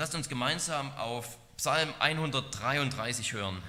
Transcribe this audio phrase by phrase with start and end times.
[0.00, 3.62] Lasst uns gemeinsam auf Psalm 133 hören.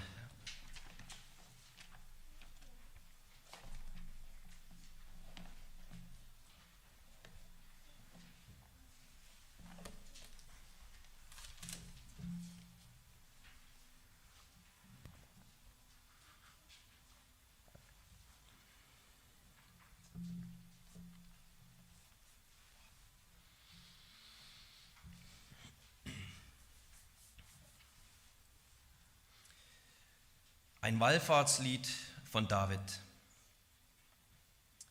[31.01, 31.89] Wallfahrtslied
[32.31, 32.79] von David.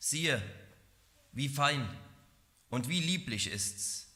[0.00, 0.42] Siehe,
[1.30, 1.88] wie fein
[2.68, 4.08] und wie lieblich ist's,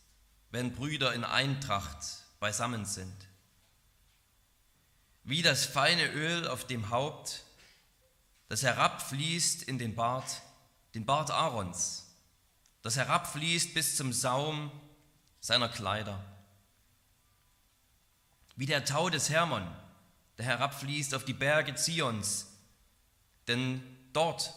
[0.50, 2.04] wenn Brüder in Eintracht
[2.40, 3.14] beisammen sind.
[5.22, 7.44] Wie das feine Öl auf dem Haupt,
[8.48, 10.42] das herabfließt in den Bart,
[10.96, 12.06] den Bart Aarons,
[12.82, 14.72] das herabfließt bis zum Saum
[15.38, 16.20] seiner Kleider.
[18.56, 19.64] Wie der Tau des Hermon,
[20.38, 22.46] der herabfließt auf die Berge Zions,
[23.46, 23.82] denn
[24.12, 24.52] dort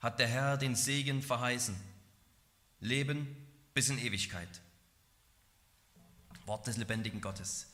[0.00, 1.76] hat der Herr den Segen verheißen.
[2.80, 3.36] Leben
[3.74, 4.48] bis in Ewigkeit.
[6.46, 7.66] Wort des lebendigen Gottes.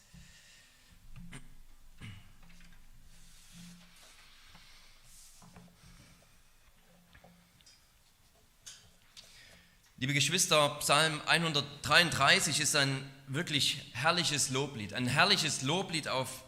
[9.96, 16.43] Liebe Geschwister, Psalm 133 ist ein wirklich herrliches Loblied, ein herrliches Loblied auf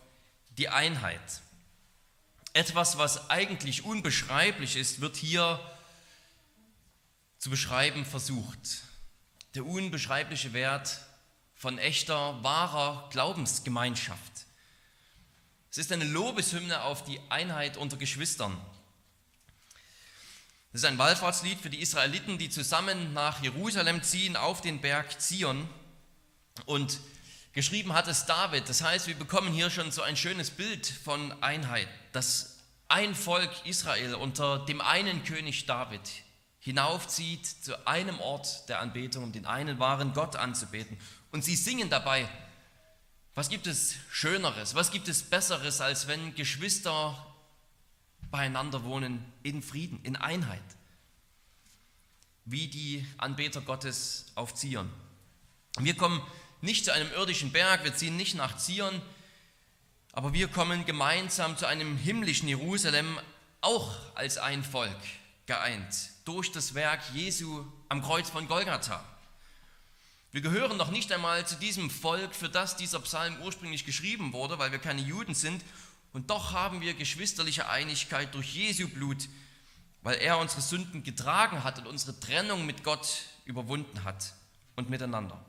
[0.59, 1.43] die Einheit.
[2.53, 5.61] Etwas, was eigentlich unbeschreiblich ist, wird hier
[7.39, 8.83] zu beschreiben versucht.
[9.55, 11.01] Der unbeschreibliche Wert
[11.55, 14.47] von echter, wahrer Glaubensgemeinschaft.
[15.71, 18.59] Es ist eine Lobeshymne auf die Einheit unter Geschwistern.
[20.73, 25.20] Es ist ein Wallfahrtslied für die Israeliten, die zusammen nach Jerusalem ziehen auf den Berg
[25.20, 25.69] Zion
[26.65, 27.01] und
[27.57, 28.69] Geschrieben hat es David.
[28.69, 33.51] Das heißt, wir bekommen hier schon so ein schönes Bild von Einheit, dass ein Volk
[33.64, 36.03] Israel unter dem einen König David
[36.58, 40.98] hinaufzieht zu einem Ort der Anbetung, um den einen wahren Gott anzubeten.
[41.33, 42.29] Und sie singen dabei,
[43.35, 47.17] was gibt es Schöneres, was gibt es Besseres, als wenn Geschwister
[48.30, 50.61] beieinander wohnen in Frieden, in Einheit,
[52.45, 54.91] wie die Anbeter Gottes auf Zion.
[55.79, 56.20] Wir kommen
[56.61, 59.00] nicht zu einem irdischen Berg, wir ziehen nicht nach Zion,
[60.12, 63.18] aber wir kommen gemeinsam zu einem himmlischen Jerusalem,
[63.61, 64.96] auch als ein Volk
[65.46, 65.94] geeint,
[66.24, 69.05] durch das Werk Jesu am Kreuz von Golgatha.
[70.33, 74.58] Wir gehören noch nicht einmal zu diesem Volk, für das dieser Psalm ursprünglich geschrieben wurde,
[74.58, 75.62] weil wir keine Juden sind,
[76.12, 79.28] und doch haben wir geschwisterliche Einigkeit durch Jesu Blut,
[80.02, 84.33] weil er unsere Sünden getragen hat und unsere Trennung mit Gott überwunden hat
[84.77, 85.44] und miteinander.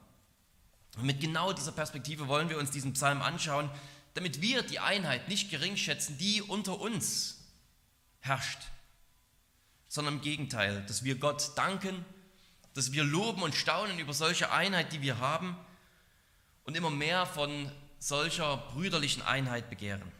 [0.98, 3.70] Und mit genau dieser Perspektive wollen wir uns diesen Psalm anschauen,
[4.16, 7.38] damit wir die Einheit nicht gering schätzen, die unter uns
[8.20, 8.60] herrscht,
[9.88, 12.04] sondern im Gegenteil, dass wir Gott danken,
[12.74, 15.56] dass wir loben und staunen über solche Einheit, die wir haben
[16.64, 20.12] und immer mehr von solcher brüderlichen Einheit begehren.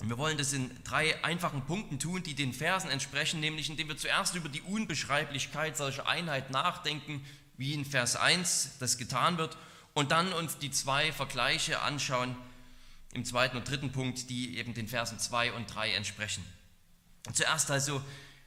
[0.00, 3.88] Und wir wollen das in drei einfachen Punkten tun, die den Versen entsprechen, nämlich indem
[3.88, 7.24] wir zuerst über die Unbeschreiblichkeit solcher Einheit nachdenken,
[7.56, 9.56] wie in Vers 1 das getan wird,
[9.98, 12.36] und dann uns die zwei Vergleiche anschauen
[13.14, 16.44] im zweiten und dritten Punkt, die eben den Versen 2 und 3 entsprechen.
[17.32, 18.00] Zuerst also,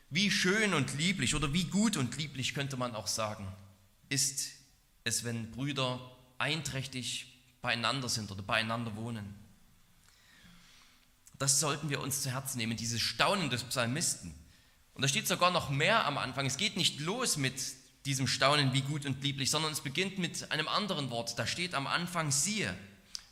[0.10, 3.52] wie schön und lieblich oder wie gut und lieblich könnte man auch sagen,
[4.08, 4.52] ist
[5.04, 6.00] es, wenn Brüder
[6.38, 9.36] einträchtig beieinander sind oder beieinander wohnen.
[11.38, 14.34] Das sollten wir uns zu Herzen nehmen, dieses Staunen des Psalmisten.
[14.94, 16.46] Und da steht sogar noch mehr am Anfang.
[16.46, 20.52] Es geht nicht los mit diesem Staunen, wie gut und lieblich, sondern es beginnt mit
[20.52, 21.38] einem anderen Wort.
[21.38, 22.76] Da steht am Anfang siehe,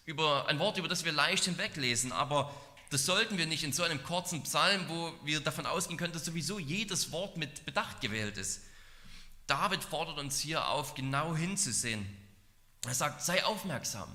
[0.06, 2.54] über ein Wort, über das wir leicht hinweglesen, aber
[2.90, 6.26] das sollten wir nicht in so einem kurzen Psalm, wo wir davon ausgehen können, dass
[6.26, 8.62] sowieso jedes Wort mit Bedacht gewählt ist.
[9.46, 12.06] David fordert uns hier auf, genau hinzusehen.
[12.86, 14.10] Er sagt, sei aufmerksam.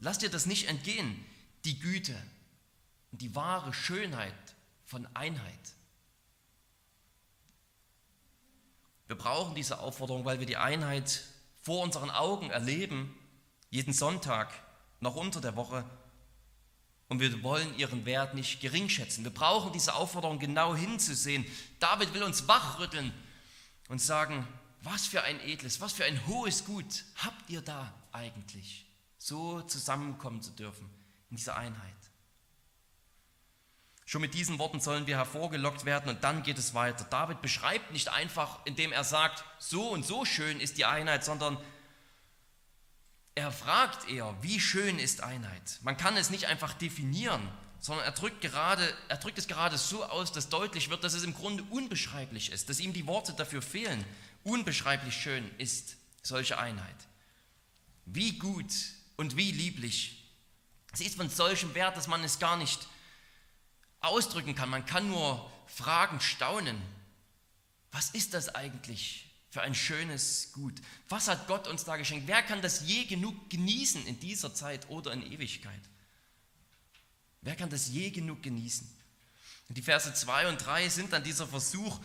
[0.00, 1.24] Lass dir das nicht entgehen,
[1.64, 2.20] die Güte
[3.12, 4.34] und die wahre Schönheit
[4.84, 5.52] von Einheit.
[9.14, 11.22] Wir brauchen diese Aufforderung, weil wir die Einheit
[11.62, 13.16] vor unseren Augen erleben,
[13.70, 14.52] jeden Sonntag,
[14.98, 15.84] noch unter der Woche.
[17.08, 19.22] Und wir wollen ihren Wert nicht geringschätzen.
[19.22, 21.46] Wir brauchen diese Aufforderung genau hinzusehen.
[21.78, 23.14] David will uns wachrütteln
[23.88, 24.48] und sagen,
[24.82, 28.84] was für ein edles, was für ein hohes Gut habt ihr da eigentlich,
[29.18, 30.90] so zusammenkommen zu dürfen
[31.30, 32.03] in dieser Einheit.
[34.06, 37.04] Schon mit diesen Worten sollen wir hervorgelockt werden und dann geht es weiter.
[37.04, 41.56] David beschreibt nicht einfach, indem er sagt, so und so schön ist die Einheit, sondern
[43.34, 45.80] er fragt eher, wie schön ist Einheit?
[45.82, 50.04] Man kann es nicht einfach definieren, sondern er drückt, gerade, er drückt es gerade so
[50.04, 53.62] aus, dass deutlich wird, dass es im Grunde unbeschreiblich ist, dass ihm die Worte dafür
[53.62, 54.04] fehlen.
[54.44, 56.96] Unbeschreiblich schön ist solche Einheit.
[58.06, 58.72] Wie gut
[59.16, 60.30] und wie lieblich.
[60.92, 62.86] Sie ist von solchem Wert, dass man es gar nicht
[64.06, 64.70] ausdrücken kann.
[64.70, 66.80] Man kann nur fragen, staunen.
[67.92, 70.74] Was ist das eigentlich für ein schönes Gut?
[71.08, 72.26] Was hat Gott uns da geschenkt?
[72.26, 75.80] Wer kann das je genug genießen in dieser Zeit oder in Ewigkeit?
[77.42, 78.90] Wer kann das je genug genießen?
[79.68, 82.00] Und die Verse 2 und 3 sind dann dieser Versuch,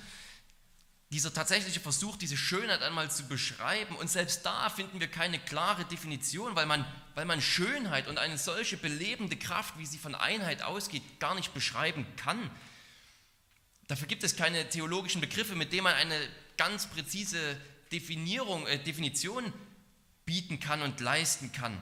[1.11, 3.95] dieser tatsächliche Versuch, diese Schönheit einmal zu beschreiben.
[3.95, 6.85] Und selbst da finden wir keine klare Definition, weil man,
[7.15, 11.53] weil man Schönheit und eine solche belebende Kraft, wie sie von Einheit ausgeht, gar nicht
[11.53, 12.51] beschreiben kann.
[13.87, 16.15] Dafür gibt es keine theologischen Begriffe, mit denen man eine
[16.57, 17.57] ganz präzise
[17.91, 19.51] Definierung, äh, Definition
[20.25, 21.81] bieten kann und leisten kann.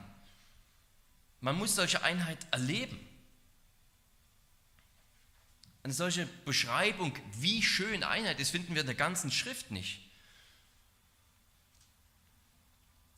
[1.42, 2.98] Man muss solche Einheit erleben.
[5.88, 10.02] Eine solche Beschreibung, wie schön Einheit ist, finden wir in der ganzen Schrift nicht.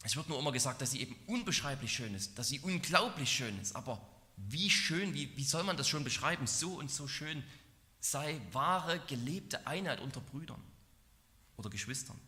[0.03, 3.59] Es wird nur immer gesagt, dass sie eben unbeschreiblich schön ist, dass sie unglaublich schön
[3.59, 3.75] ist.
[3.75, 4.07] Aber
[4.37, 6.45] wie schön, wie, wie soll man das schon beschreiben?
[6.45, 7.43] So und so schön
[8.01, 10.61] sei wahre, gelebte Einheit unter Brüdern
[11.57, 12.21] oder Geschwistern.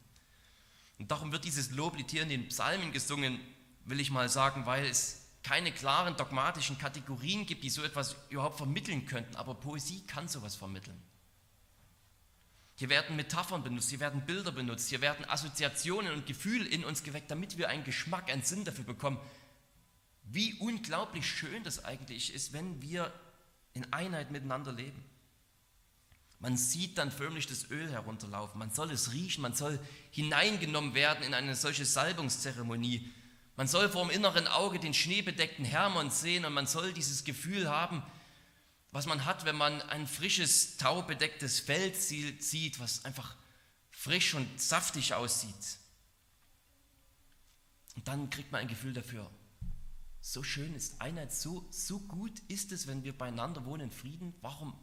[0.97, 3.39] Und darum wird dieses Loblied hier in den Psalmen gesungen,
[3.85, 8.57] will ich mal sagen, weil es keine klaren dogmatischen Kategorien gibt, die so etwas überhaupt
[8.57, 11.01] vermitteln könnten, aber Poesie kann sowas vermitteln.
[12.75, 17.03] Hier werden Metaphern benutzt, hier werden Bilder benutzt, hier werden Assoziationen und Gefühle in uns
[17.03, 19.19] geweckt, damit wir einen Geschmack, einen Sinn dafür bekommen,
[20.23, 23.13] wie unglaublich schön das eigentlich ist, wenn wir
[23.73, 25.03] in Einheit miteinander leben.
[26.39, 29.79] Man sieht dann förmlich das Öl herunterlaufen, man soll es riechen, man soll
[30.09, 33.11] hineingenommen werden in eine solche Salbungszeremonie,
[33.56, 37.69] man soll vor dem inneren Auge den schneebedeckten Hermon sehen und man soll dieses Gefühl
[37.69, 38.03] haben,
[38.92, 43.36] was man hat, wenn man ein frisches, taubedecktes Feld sieht, was einfach
[43.89, 45.77] frisch und saftig aussieht.
[47.95, 49.30] Und dann kriegt man ein Gefühl dafür.
[50.21, 54.33] So schön ist Einheit, so, so gut ist es, wenn wir beieinander wohnen in Frieden.
[54.42, 54.74] Warum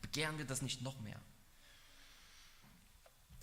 [0.00, 1.20] begehren wir das nicht noch mehr?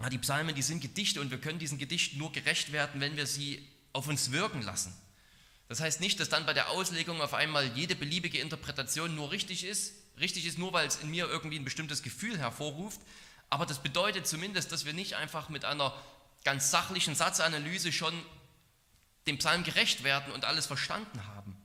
[0.09, 3.27] die Psalmen, die sind Gedichte und wir können diesen Gedichten nur gerecht werden, wenn wir
[3.27, 3.67] sie
[3.99, 4.93] auf uns wirken lassen.
[5.67, 9.63] Das heißt nicht, dass dann bei der Auslegung auf einmal jede beliebige Interpretation nur richtig
[9.63, 12.99] ist, richtig ist nur, weil es in mir irgendwie ein bestimmtes Gefühl hervorruft,
[13.49, 15.93] aber das bedeutet zumindest, dass wir nicht einfach mit einer
[16.43, 18.13] ganz sachlichen Satzanalyse schon
[19.27, 21.55] dem Psalm gerecht werden und alles verstanden haben,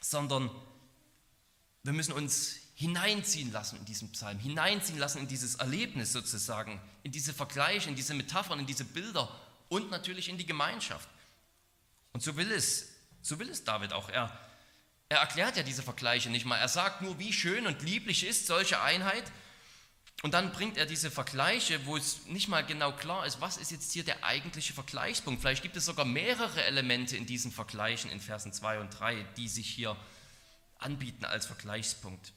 [0.00, 0.50] sondern
[1.84, 7.12] wir müssen uns hineinziehen lassen in diesen Psalm, hineinziehen lassen in dieses Erlebnis sozusagen, in
[7.12, 9.34] diese Vergleiche, in diese Metaphern, in diese Bilder
[9.68, 11.08] und natürlich in die Gemeinschaft.
[12.12, 12.88] Und so will es,
[13.22, 14.08] so will es David auch.
[14.08, 14.38] Er,
[15.08, 16.56] er erklärt ja diese Vergleiche nicht mal.
[16.56, 19.24] Er sagt nur, wie schön und lieblich ist solche Einheit.
[20.22, 23.70] Und dann bringt er diese Vergleiche, wo es nicht mal genau klar ist, was ist
[23.70, 25.42] jetzt hier der eigentliche Vergleichspunkt.
[25.42, 29.48] Vielleicht gibt es sogar mehrere Elemente in diesen Vergleichen in Versen 2 und 3, die
[29.48, 29.94] sich hier
[30.78, 32.32] anbieten als Vergleichspunkt.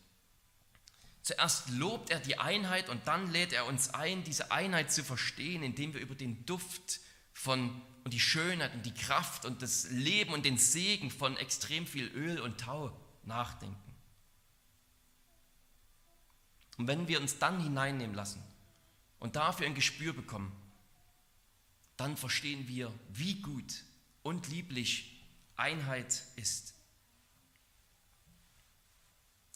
[1.21, 5.63] Zuerst lobt er die Einheit und dann lädt er uns ein, diese Einheit zu verstehen,
[5.63, 6.99] indem wir über den Duft
[7.39, 11.87] von und die Schönheit und die Kraft und das Leben und den Segen von extrem
[11.87, 12.92] viel Öl und Tau
[13.23, 13.78] nachdenken.
[16.78, 18.44] Und wenn wir uns dann hineinnehmen lassen
[19.19, 20.52] und dafür ein Gespür bekommen,
[21.95, 23.83] dann verstehen wir, wie gut
[24.21, 25.23] und lieblich
[25.56, 26.73] Einheit ist.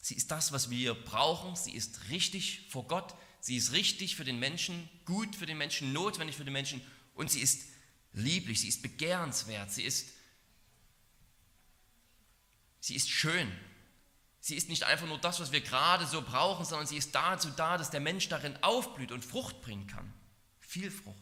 [0.01, 1.57] Sie ist das, was wir brauchen.
[1.57, 3.13] Sie ist richtig vor Gott.
[3.41, 6.81] Sie ist richtig für den Menschen, gut für den Menschen, notwendig für den Menschen.
[7.15, 7.72] Und sie ist
[8.13, 10.09] lieblich, sie ist begehrenswert, sie ist,
[12.79, 13.51] sie ist schön.
[14.39, 17.49] Sie ist nicht einfach nur das, was wir gerade so brauchen, sondern sie ist dazu
[17.51, 20.13] da, dass der Mensch darin aufblüht und Frucht bringen kann.
[20.59, 21.17] Viel Frucht.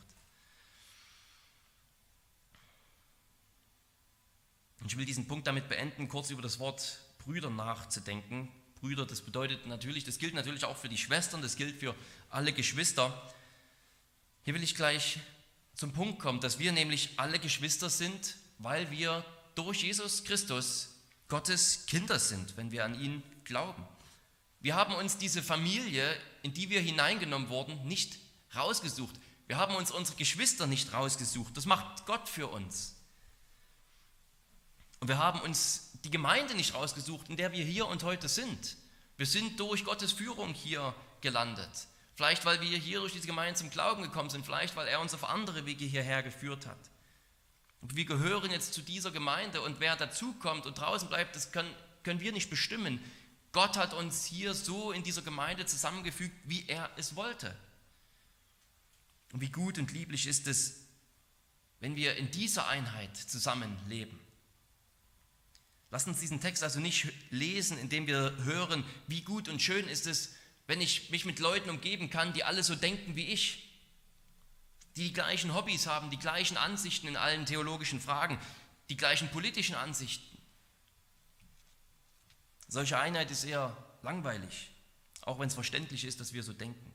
[4.79, 8.51] Und ich will diesen Punkt damit beenden, kurz über das Wort Brüder nachzudenken.
[8.79, 11.95] Brüder, das bedeutet natürlich, das gilt natürlich auch für die Schwestern, das gilt für
[12.31, 13.31] alle Geschwister.
[14.43, 15.19] Hier will ich gleich
[15.81, 20.89] zum Punkt kommt, dass wir nämlich alle Geschwister sind, weil wir durch Jesus Christus
[21.27, 23.83] Gottes Kinder sind, wenn wir an ihn glauben.
[24.59, 28.19] Wir haben uns diese Familie, in die wir hineingenommen wurden, nicht
[28.55, 29.15] rausgesucht.
[29.47, 31.57] Wir haben uns unsere Geschwister nicht rausgesucht.
[31.57, 32.93] Das macht Gott für uns.
[34.99, 38.77] Und wir haben uns die Gemeinde nicht rausgesucht, in der wir hier und heute sind.
[39.17, 41.71] Wir sind durch Gottes Führung hier gelandet.
[42.21, 45.15] Vielleicht, weil wir hier durch diese Gemeinde zum Glauben gekommen sind, vielleicht, weil er uns
[45.15, 46.77] auf andere Wege hierher geführt hat.
[47.81, 51.73] Und wir gehören jetzt zu dieser Gemeinde und wer dazukommt und draußen bleibt, das können,
[52.03, 53.03] können wir nicht bestimmen.
[53.53, 57.57] Gott hat uns hier so in dieser Gemeinde zusammengefügt, wie er es wollte.
[59.33, 60.81] Und wie gut und lieblich ist es,
[61.79, 64.19] wenn wir in dieser Einheit zusammenleben.
[65.89, 70.05] Lass uns diesen Text also nicht lesen, indem wir hören, wie gut und schön ist
[70.05, 70.35] es,
[70.67, 73.67] wenn ich mich mit Leuten umgeben kann, die alle so denken wie ich,
[74.95, 78.39] die die gleichen Hobbys haben, die gleichen Ansichten in allen theologischen Fragen,
[78.89, 80.37] die gleichen politischen Ansichten.
[82.67, 84.71] Solche Einheit ist eher langweilig,
[85.21, 86.91] auch wenn es verständlich ist, dass wir so denken.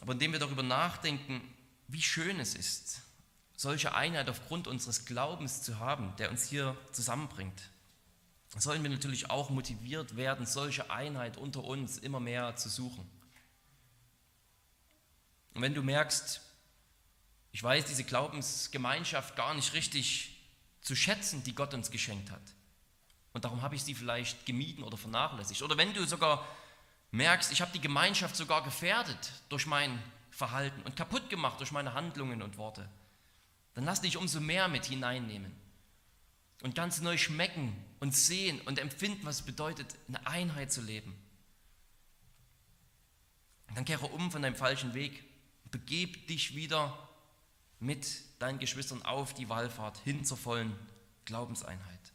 [0.00, 1.40] Aber indem wir darüber nachdenken,
[1.88, 3.02] wie schön es ist,
[3.56, 7.70] solche Einheit aufgrund unseres Glaubens zu haben, der uns hier zusammenbringt,
[8.62, 13.08] sollen wir natürlich auch motiviert werden, solche Einheit unter uns immer mehr zu suchen.
[15.54, 16.40] Und wenn du merkst,
[17.52, 20.40] ich weiß diese Glaubensgemeinschaft gar nicht richtig
[20.80, 22.42] zu schätzen, die Gott uns geschenkt hat,
[23.32, 26.46] und darum habe ich sie vielleicht gemieden oder vernachlässigt, oder wenn du sogar
[27.10, 31.94] merkst, ich habe die Gemeinschaft sogar gefährdet durch mein Verhalten und kaputt gemacht durch meine
[31.94, 32.88] Handlungen und Worte,
[33.74, 35.52] dann lass dich umso mehr mit hineinnehmen
[36.62, 41.14] und ganz neu schmecken und sehen und empfinden, was es bedeutet, eine Einheit zu leben.
[43.68, 45.24] Und dann kehre um von deinem falschen Weg,
[45.70, 47.08] begeb dich wieder
[47.80, 48.06] mit
[48.38, 50.76] deinen Geschwistern auf die Wallfahrt hin zur vollen
[51.24, 52.12] Glaubenseinheit.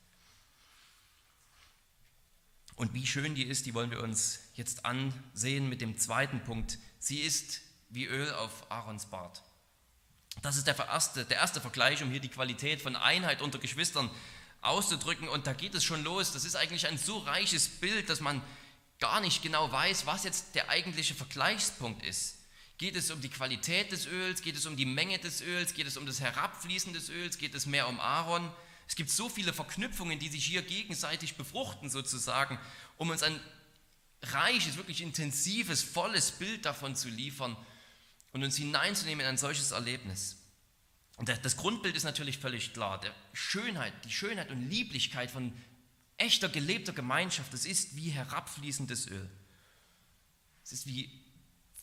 [2.75, 6.77] Und wie schön die ist, die wollen wir uns jetzt ansehen mit dem zweiten Punkt.
[6.97, 9.43] Sie ist wie Öl auf Aarons Bart.
[10.41, 14.09] Das ist der erste, der erste Vergleich, um hier die Qualität von Einheit unter Geschwistern
[14.61, 15.27] auszudrücken.
[15.29, 16.31] Und da geht es schon los.
[16.33, 18.41] Das ist eigentlich ein so reiches Bild, dass man
[18.99, 22.37] gar nicht genau weiß, was jetzt der eigentliche Vergleichspunkt ist.
[22.77, 24.41] Geht es um die Qualität des Öls?
[24.41, 25.73] Geht es um die Menge des Öls?
[25.73, 27.37] Geht es um das Herabfließen des Öls?
[27.37, 28.51] Geht es mehr um Aaron?
[28.87, 32.57] Es gibt so viele Verknüpfungen, die sich hier gegenseitig befruchten sozusagen,
[32.97, 33.39] um uns ein
[34.21, 37.55] reiches, wirklich intensives, volles Bild davon zu liefern,
[38.31, 40.37] und uns hineinzunehmen in ein solches Erlebnis.
[41.19, 42.99] Und das Grundbild ist natürlich völlig klar.
[42.99, 45.53] Der Schönheit, die Schönheit und Lieblichkeit von
[46.17, 49.29] echter gelebter Gemeinschaft, das ist wie herabfließendes Öl.
[50.63, 51.11] Es ist wie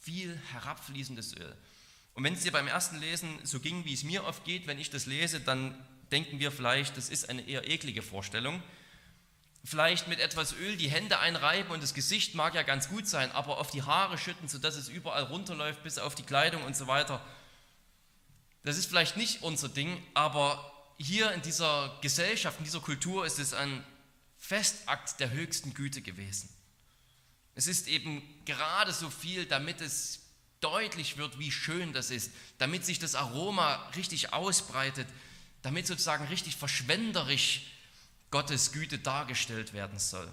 [0.01, 1.55] viel herabfließendes Öl.
[2.15, 4.79] Und wenn es dir beim ersten Lesen so ging, wie es mir oft geht, wenn
[4.79, 5.75] ich das lese, dann
[6.11, 8.63] denken wir vielleicht, das ist eine eher eklige Vorstellung
[9.67, 13.33] vielleicht mit etwas Öl die Hände einreiben und das Gesicht mag ja ganz gut sein,
[13.33, 16.87] aber auf die Haare schütten, sodass es überall runterläuft, bis auf die Kleidung und so
[16.87, 17.21] weiter.
[18.67, 23.39] Das ist vielleicht nicht unser Ding, aber hier in dieser Gesellschaft, in dieser Kultur ist
[23.39, 23.85] es ein
[24.39, 26.49] Festakt der höchsten Güte gewesen.
[27.55, 30.19] Es ist eben gerade so viel, damit es
[30.59, 35.07] deutlich wird, wie schön das ist, damit sich das Aroma richtig ausbreitet,
[35.63, 37.71] damit sozusagen richtig verschwenderisch
[38.33, 40.29] Gottes Güte dargestellt werden soll.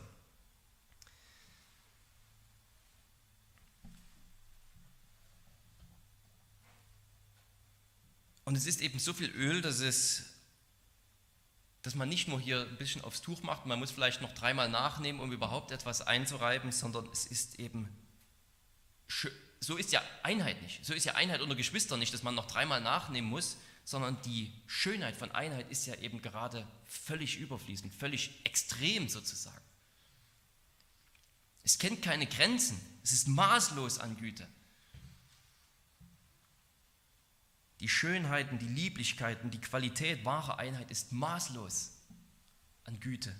[8.53, 10.25] Und es ist eben so viel Öl, dass, es,
[11.81, 14.69] dass man nicht nur hier ein bisschen aufs Tuch macht, man muss vielleicht noch dreimal
[14.69, 17.89] nachnehmen, um überhaupt etwas einzureiben, sondern es ist eben,
[19.59, 20.85] so ist ja Einheit nicht.
[20.85, 24.53] So ist ja Einheit unter Geschwistern nicht, dass man noch dreimal nachnehmen muss, sondern die
[24.67, 29.65] Schönheit von Einheit ist ja eben gerade völlig überfließend, völlig extrem sozusagen.
[31.63, 34.47] Es kennt keine Grenzen, es ist maßlos an Güte.
[37.79, 41.97] Die Schönheiten, die Lieblichkeiten, die Qualität wahrer Einheit ist maßlos
[42.85, 43.35] an Güte.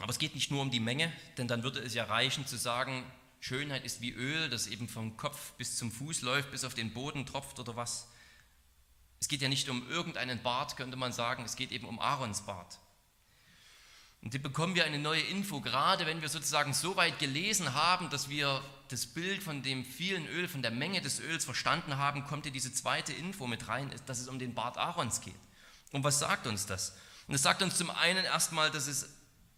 [0.00, 2.56] Aber es geht nicht nur um die Menge, denn dann würde es ja reichen zu
[2.56, 3.04] sagen,
[3.40, 6.92] Schönheit ist wie Öl, das eben vom Kopf bis zum Fuß läuft, bis auf den
[6.92, 8.08] Boden tropft oder was.
[9.18, 12.46] Es geht ja nicht um irgendeinen Bart, könnte man sagen, es geht eben um Aarons
[12.46, 12.78] Bart.
[14.22, 18.10] Und hier bekommen wir eine neue Info, gerade wenn wir sozusagen so weit gelesen haben,
[18.10, 22.24] dass wir das Bild von dem vielen Öl, von der Menge des Öls verstanden haben,
[22.24, 25.34] kommt hier diese zweite Info mit rein, dass es um den Bart Aarons geht.
[25.92, 26.96] Und was sagt uns das?
[27.28, 29.08] Und es sagt uns zum einen erstmal, dass es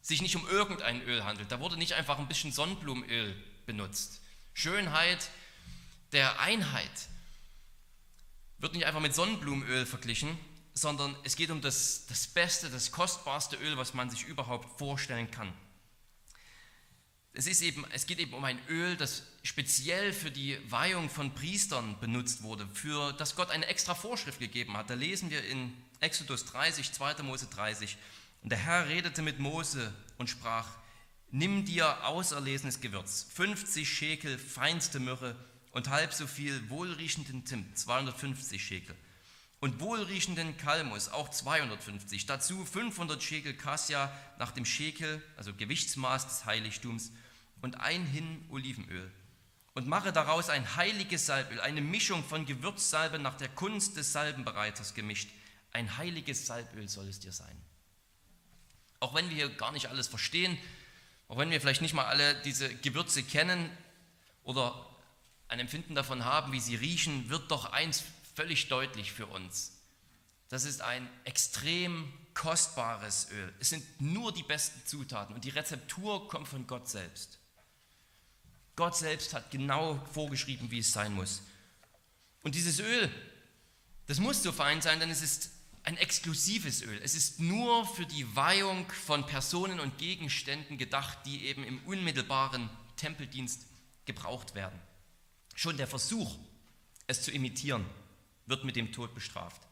[0.00, 1.50] sich nicht um irgendein Öl handelt.
[1.50, 3.34] Da wurde nicht einfach ein bisschen Sonnenblumenöl
[3.66, 4.20] benutzt.
[4.52, 5.30] Schönheit
[6.12, 6.90] der Einheit
[8.58, 10.38] wird nicht einfach mit Sonnenblumenöl verglichen,
[10.74, 15.30] sondern es geht um das, das beste, das kostbarste Öl, was man sich überhaupt vorstellen
[15.30, 15.52] kann.
[17.34, 21.34] Es, ist eben, es geht eben um ein Öl, das speziell für die Weihung von
[21.34, 24.90] Priestern benutzt wurde, für das Gott eine extra Vorschrift gegeben hat.
[24.90, 27.22] Da lesen wir in Exodus 30, 2.
[27.22, 27.96] Mose 30.
[28.42, 30.68] Und der Herr redete mit Mose und sprach,
[31.30, 35.36] nimm dir auserlesenes Gewürz, 50 Schekel feinste Myrrhe
[35.70, 38.94] und halb so viel wohlriechenden Zimt, 250 Schekel.
[39.62, 42.26] Und wohlriechenden Kalmus, auch 250.
[42.26, 47.12] Dazu 500 Schekel Kassia nach dem Schekel, also Gewichtsmaß des Heiligtums,
[47.60, 49.08] und ein Hin Olivenöl.
[49.74, 54.94] Und mache daraus ein heiliges Salböl, eine Mischung von Gewürzsalbe nach der Kunst des Salbenbereiters
[54.94, 55.30] gemischt.
[55.70, 57.56] Ein heiliges Salböl soll es dir sein.
[58.98, 60.58] Auch wenn wir hier gar nicht alles verstehen,
[61.28, 63.70] auch wenn wir vielleicht nicht mal alle diese Gewürze kennen
[64.42, 64.88] oder
[65.46, 68.02] ein Empfinden davon haben, wie sie riechen, wird doch eins
[68.34, 69.72] völlig deutlich für uns.
[70.48, 73.52] Das ist ein extrem kostbares Öl.
[73.58, 77.38] Es sind nur die besten Zutaten und die Rezeptur kommt von Gott selbst.
[78.76, 81.42] Gott selbst hat genau vorgeschrieben, wie es sein muss.
[82.42, 83.10] Und dieses Öl,
[84.06, 85.50] das muss so fein sein, denn es ist
[85.84, 87.00] ein exklusives Öl.
[87.02, 92.70] Es ist nur für die Weihung von Personen und Gegenständen gedacht, die eben im unmittelbaren
[92.96, 93.66] Tempeldienst
[94.06, 94.78] gebraucht werden.
[95.54, 96.38] Schon der Versuch,
[97.06, 97.84] es zu imitieren,
[98.46, 99.62] wird mit dem Tod bestraft.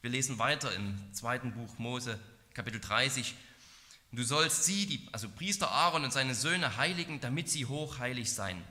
[0.00, 2.18] Wir lesen weiter im zweiten Buch Mose,
[2.54, 3.34] Kapitel 30.
[4.10, 8.62] Du sollst sie, die, also Priester Aaron und seine Söhne, heiligen, damit sie hochheilig seien.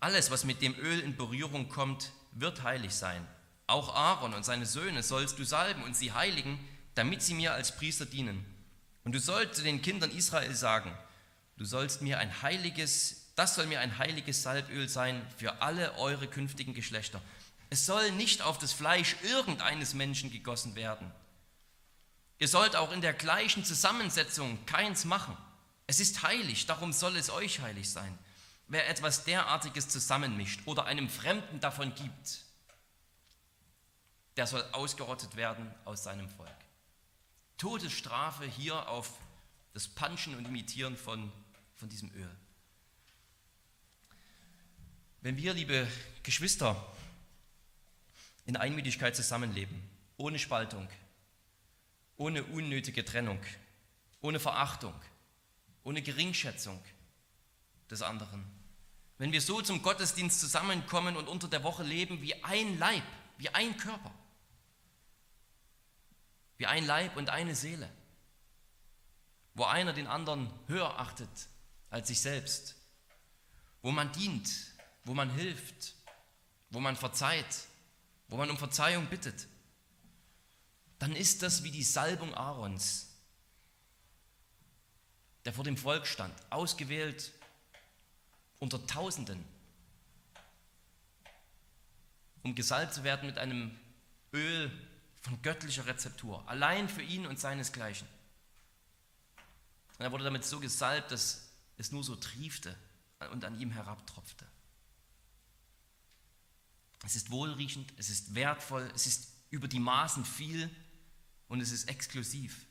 [0.00, 3.26] Alles, was mit dem Öl in Berührung kommt, wird heilig sein.
[3.66, 6.58] Auch Aaron und seine Söhne sollst du salben und sie heiligen,
[6.94, 8.44] damit sie mir als Priester dienen.
[9.04, 10.92] Und du sollst zu den Kindern Israel sagen,
[11.56, 16.26] du sollst mir ein heiliges, das soll mir ein heiliges Salböl sein für alle eure
[16.26, 17.20] künftigen Geschlechter.
[17.70, 21.10] Es soll nicht auf das Fleisch irgendeines Menschen gegossen werden.
[22.40, 25.36] Ihr sollt auch in der gleichen Zusammensetzung keins machen.
[25.86, 28.18] Es ist heilig, darum soll es euch heilig sein.
[28.66, 32.44] Wer etwas derartiges zusammenmischt oder einem Fremden davon gibt,
[34.36, 36.50] der soll ausgerottet werden aus seinem Volk.
[37.56, 39.12] Todesstrafe hier auf
[39.74, 41.30] das Panschen und Imitieren von,
[41.76, 42.36] von diesem Öl.
[45.20, 45.86] Wenn wir, liebe
[46.22, 46.74] Geschwister,
[48.50, 49.80] in Einmütigkeit zusammenleben,
[50.16, 50.88] ohne Spaltung,
[52.16, 53.38] ohne unnötige Trennung,
[54.22, 54.92] ohne Verachtung,
[55.84, 56.82] ohne Geringschätzung
[57.88, 58.44] des anderen.
[59.18, 63.04] Wenn wir so zum Gottesdienst zusammenkommen und unter der Woche leben wie ein Leib,
[63.38, 64.12] wie ein Körper,
[66.58, 67.88] wie ein Leib und eine Seele,
[69.54, 71.30] wo einer den anderen höher achtet
[71.88, 72.74] als sich selbst,
[73.80, 74.50] wo man dient,
[75.04, 75.94] wo man hilft,
[76.70, 77.69] wo man verzeiht,
[78.30, 79.48] wo man um Verzeihung bittet,
[80.98, 83.08] dann ist das wie die Salbung Aarons,
[85.44, 87.32] der vor dem Volk stand, ausgewählt
[88.58, 89.44] unter Tausenden,
[92.42, 93.76] um gesalbt zu werden mit einem
[94.32, 94.70] Öl
[95.22, 98.06] von göttlicher Rezeptur, allein für ihn und seinesgleichen.
[99.98, 102.76] Und er wurde damit so gesalbt, dass es nur so triefte
[103.32, 104.46] und an ihm herabtropfte.
[107.04, 110.70] Es ist wohlriechend, es ist wertvoll, es ist über die Maßen viel
[111.48, 112.66] und es ist exklusiv.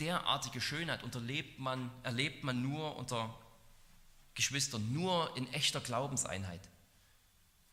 [0.00, 3.38] Derartige Schönheit unterlebt man, erlebt man nur unter
[4.34, 6.68] Geschwistern, nur in echter Glaubenseinheit.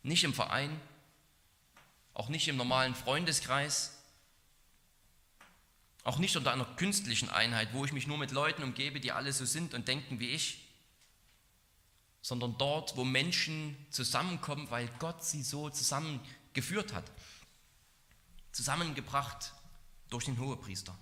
[0.04, 0.80] Nicht im Verein,
[2.14, 3.96] auch nicht im normalen Freundeskreis,
[6.04, 9.34] auch nicht unter einer künstlichen Einheit, wo ich mich nur mit Leuten umgebe, die alle
[9.34, 10.69] so sind und denken wie ich,
[12.22, 17.12] sondern dort, wo Menschen zusammenkommen, weil Gott sie so zusammengeführt hat,
[18.52, 19.54] zusammengebracht
[20.10, 20.98] durch den Hohepriester.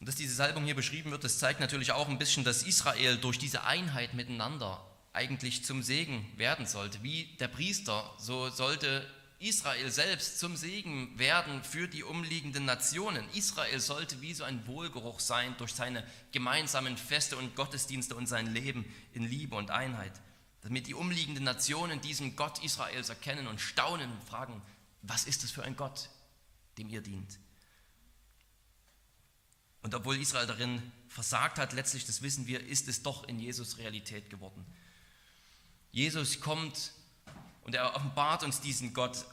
[0.00, 3.18] Und dass diese Salbung hier beschrieben wird, das zeigt natürlich auch ein bisschen, dass Israel
[3.18, 7.02] durch diese Einheit miteinander eigentlich zum Segen werden sollte.
[7.02, 9.06] Wie der Priester, so sollte
[9.40, 13.26] Israel selbst zum Segen werden für die umliegenden Nationen.
[13.30, 18.52] Israel sollte wie so ein Wohlgeruch sein durch seine gemeinsamen Feste und Gottesdienste und sein
[18.52, 20.12] Leben in Liebe und Einheit.
[20.60, 24.60] Damit die umliegenden Nationen diesen Gott Israels erkennen und staunen und fragen,
[25.00, 26.10] was ist das für ein Gott,
[26.76, 27.38] dem ihr dient?
[29.80, 33.78] Und obwohl Israel darin versagt hat, letztlich, das wissen wir, ist es doch in Jesus
[33.78, 34.66] Realität geworden.
[35.92, 36.92] Jesus kommt
[37.64, 39.24] und er offenbart uns diesen Gott,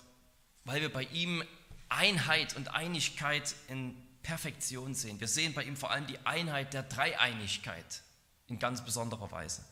[0.65, 1.43] weil wir bei ihm
[1.89, 5.19] Einheit und Einigkeit in Perfektion sehen.
[5.19, 8.01] Wir sehen bei ihm vor allem die Einheit der Dreieinigkeit
[8.47, 9.63] in ganz besonderer Weise.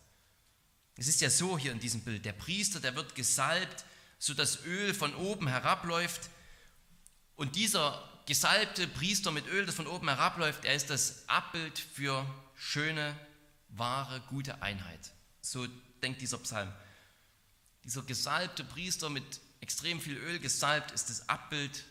[0.98, 3.86] Es ist ja so hier in diesem Bild, der Priester, der wird gesalbt,
[4.18, 6.30] so dass Öl von oben herabläuft
[7.36, 12.26] und dieser gesalbte Priester mit Öl, das von oben herabläuft, er ist das Abbild für
[12.56, 13.16] schöne,
[13.70, 15.12] wahre, gute Einheit.
[15.42, 15.68] So
[16.02, 16.72] denkt dieser Psalm.
[17.86, 21.86] Dieser gesalbte Priester mit extrem viel Öl gesalbt ist das Abbild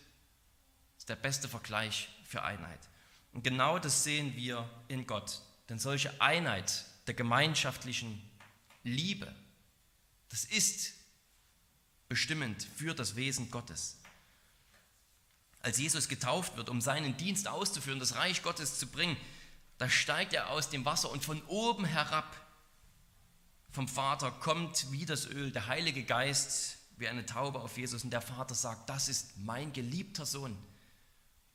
[0.99, 2.81] ist der beste Vergleich für Einheit.
[3.33, 5.41] Und genau das sehen wir in Gott.
[5.69, 8.21] Denn solche Einheit der gemeinschaftlichen
[8.83, 9.35] Liebe,
[10.31, 10.95] das ist
[12.09, 13.99] bestimmend für das Wesen Gottes.
[15.61, 19.17] Als Jesus getauft wird, um seinen Dienst auszuführen, das Reich Gottes zu bringen,
[19.79, 22.44] da steigt er aus dem Wasser und von oben herab
[23.75, 28.11] vom Vater kommt wie das Öl, der Heilige Geist wie eine Taube auf Jesus und
[28.11, 30.57] der Vater sagt, das ist mein geliebter Sohn,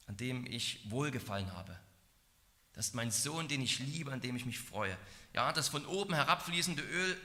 [0.05, 1.79] an dem ich wohlgefallen habe.
[2.73, 4.97] Das ist mein Sohn, den ich liebe, an dem ich mich freue.
[5.33, 7.17] Ja, das von oben herabfließende Öl,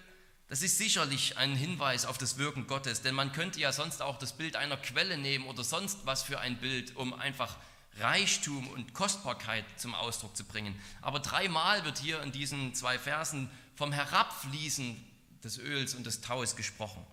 [0.47, 4.21] das ist sicherlich ein Hinweis auf das Wirken Gottes, denn man könnte ja sonst auch
[4.21, 7.57] das Bild einer Quelle nehmen oder sonst was für ein Bild, um einfach
[7.99, 10.81] Reichtum und Kostbarkeit zum Ausdruck zu bringen.
[11.01, 14.97] Aber dreimal wird hier in diesen zwei Versen vom Herabfließen
[15.43, 17.05] des Öls und des Taues gesprochen.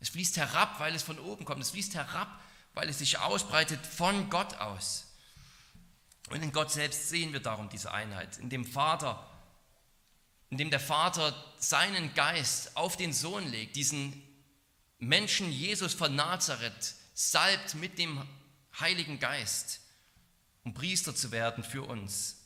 [0.00, 1.62] Es fließt herab, weil es von oben kommt.
[1.62, 2.40] Es fließt herab,
[2.74, 5.06] weil es sich ausbreitet von Gott aus.
[6.30, 9.26] Und in Gott selbst sehen wir darum diese Einheit, in dem Vater,
[10.48, 14.22] in dem der Vater seinen Geist auf den Sohn legt, diesen
[14.98, 18.26] Menschen Jesus von Nazareth salbt mit dem
[18.78, 19.80] Heiligen Geist,
[20.64, 22.36] um Priester zu werden für uns.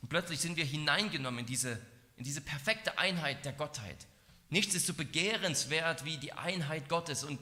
[0.00, 1.80] Und plötzlich sind wir hineingenommen in diese,
[2.16, 4.06] in diese perfekte Einheit der Gottheit.
[4.50, 7.38] Nichts ist so begehrenswert wie die Einheit Gottes und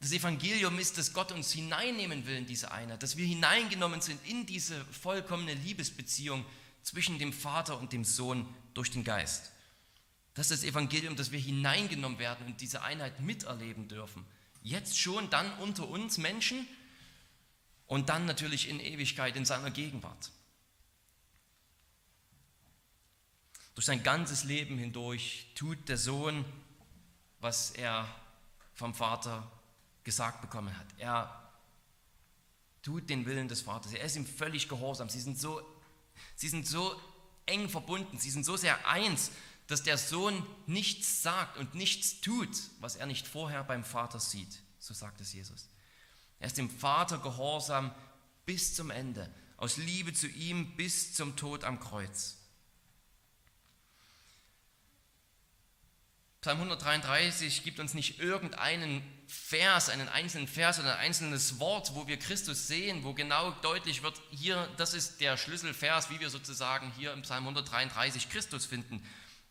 [0.00, 4.20] das Evangelium ist, dass Gott uns hineinnehmen will in diese Einheit, dass wir hineingenommen sind
[4.26, 6.44] in diese vollkommene Liebesbeziehung
[6.82, 9.50] zwischen dem Vater und dem Sohn durch den Geist.
[10.34, 14.24] Das ist das Evangelium, dass wir hineingenommen werden und diese Einheit miterleben dürfen.
[14.62, 16.68] Jetzt schon, dann unter uns Menschen
[17.86, 20.30] und dann natürlich in Ewigkeit in seiner Gegenwart.
[23.74, 26.44] Durch sein ganzes Leben hindurch tut der Sohn,
[27.40, 28.08] was er
[28.74, 29.50] vom Vater
[30.02, 30.86] gesagt bekommen hat.
[30.98, 31.52] Er
[32.82, 33.92] tut den Willen des Vaters.
[33.92, 35.08] Er ist ihm völlig gehorsam.
[35.08, 35.60] Sie sind so,
[36.36, 36.98] sie sind so
[37.44, 39.30] eng verbunden, sie sind so sehr eins,
[39.66, 44.62] dass der Sohn nichts sagt und nichts tut, was er nicht vorher beim Vater sieht.
[44.78, 45.68] So sagt es Jesus.
[46.38, 47.94] Er ist dem Vater gehorsam
[48.44, 52.36] bis zum Ende, aus Liebe zu ihm bis zum Tod am Kreuz.
[56.46, 62.06] Psalm 133 gibt uns nicht irgendeinen Vers, einen einzelnen Vers oder ein einzelnes Wort, wo
[62.06, 66.92] wir Christus sehen, wo genau deutlich wird, hier, das ist der Schlüsselvers, wie wir sozusagen
[66.96, 69.04] hier im Psalm 133 Christus finden.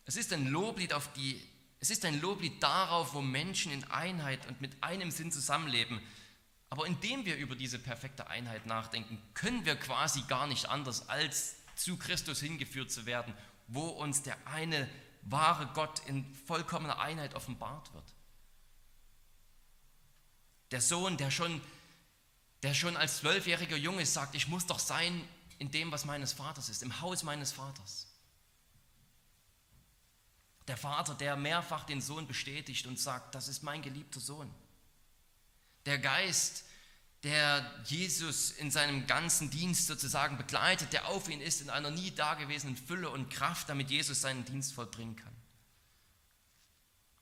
[0.05, 1.43] Es ist ein Loblied auf die,
[1.81, 5.99] es ist ein Loblied darauf, wo Menschen in Einheit und mit einem Sinn zusammenleben.
[6.69, 11.55] Aber indem wir über diese perfekte Einheit nachdenken, können wir quasi gar nicht anders, als
[11.75, 13.33] zu Christus hingeführt zu werden,
[13.67, 14.89] wo uns der eine
[15.21, 18.13] wahre Gott in vollkommener Einheit offenbart wird.
[20.71, 21.61] Der Sohn, der schon,
[22.63, 26.69] der schon als zwölfjähriger Junge sagt, ich muss doch sein in dem, was meines Vaters
[26.69, 28.07] ist, im Haus meines Vaters.
[30.67, 34.51] Der Vater, der mehrfach den Sohn bestätigt und sagt, das ist mein geliebter Sohn.
[35.85, 36.65] Der Geist,
[37.23, 42.11] der Jesus in seinem ganzen Dienst sozusagen begleitet, der auf ihn ist in einer nie
[42.11, 45.35] dagewesenen Fülle und Kraft, damit Jesus seinen Dienst vollbringen kann.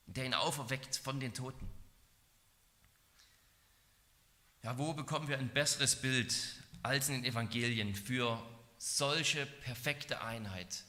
[0.07, 1.69] Der ihn auferweckt von den Toten.
[4.61, 6.35] Ja, wo bekommen wir ein besseres Bild
[6.83, 8.41] als in den Evangelien für
[8.77, 10.83] solche perfekte Einheit,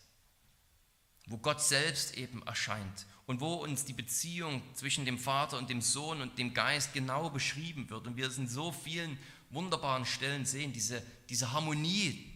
[1.27, 5.81] wo Gott selbst eben erscheint und wo uns die Beziehung zwischen dem Vater und dem
[5.81, 8.07] Sohn und dem Geist genau beschrieben wird.
[8.07, 9.19] Und wir es in so vielen
[9.51, 12.31] wunderbaren Stellen sehen, diese, diese Harmonie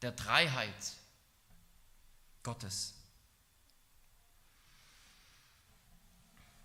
[0.00, 0.96] der Dreiheit
[2.42, 2.94] Gottes.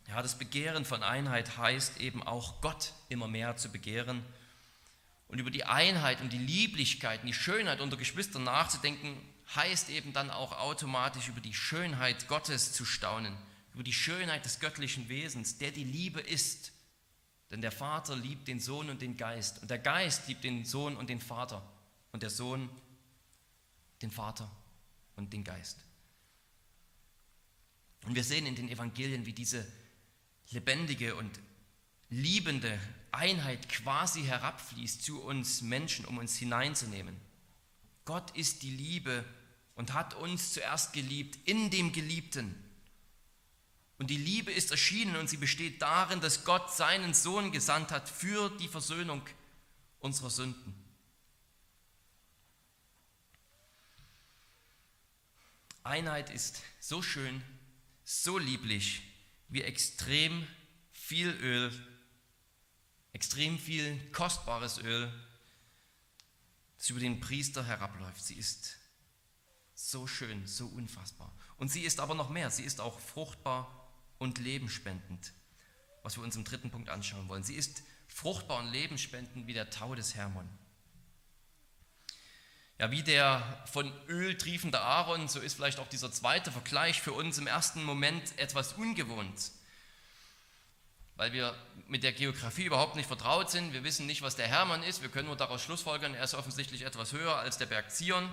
[0.07, 4.23] Ja, das Begehren von Einheit heißt eben auch Gott immer mehr zu begehren
[5.27, 9.17] und über die Einheit und die Lieblichkeit und die Schönheit unter Geschwistern nachzudenken,
[9.55, 13.35] heißt eben dann auch automatisch über die Schönheit Gottes zu staunen,
[13.73, 16.73] über die Schönheit des göttlichen Wesens, der die Liebe ist.
[17.49, 20.97] Denn der Vater liebt den Sohn und den Geist und der Geist liebt den Sohn
[20.97, 21.65] und den Vater
[22.11, 22.69] und der Sohn
[24.01, 24.51] den Vater
[25.15, 25.77] und den Geist.
[28.05, 29.65] Und wir sehen in den Evangelien, wie diese
[30.51, 31.39] lebendige und
[32.09, 32.79] liebende
[33.11, 37.15] Einheit quasi herabfließt zu uns Menschen, um uns hineinzunehmen.
[38.05, 39.25] Gott ist die Liebe
[39.77, 42.55] und hat uns zuerst geliebt in dem Geliebten.
[43.97, 48.09] Und die Liebe ist erschienen und sie besteht darin, dass Gott seinen Sohn gesandt hat
[48.09, 49.21] für die Versöhnung
[49.99, 50.75] unserer Sünden.
[55.83, 57.41] Einheit ist so schön,
[58.03, 59.01] so lieblich,
[59.47, 60.45] wie extrem
[60.91, 61.71] viel Öl,
[63.13, 65.11] extrem viel kostbares Öl
[66.77, 68.23] das über den Priester herabläuft.
[68.23, 68.76] Sie ist
[69.89, 71.31] so schön, so unfassbar.
[71.57, 72.51] Und sie ist aber noch mehr.
[72.51, 75.31] Sie ist auch fruchtbar und lebenspendend,
[76.03, 77.43] was wir uns im dritten Punkt anschauen wollen.
[77.43, 80.47] Sie ist fruchtbar und lebenspendend wie der Tau des Hermon.
[82.79, 87.13] Ja, wie der von Öl triefende Aaron, so ist vielleicht auch dieser zweite Vergleich für
[87.13, 89.51] uns im ersten Moment etwas ungewohnt,
[91.15, 91.55] weil wir
[91.87, 93.73] mit der Geografie überhaupt nicht vertraut sind.
[93.73, 95.01] Wir wissen nicht, was der Hermann ist.
[95.01, 98.29] Wir können nur daraus schlussfolgern, er ist offensichtlich etwas höher als der Berg Zion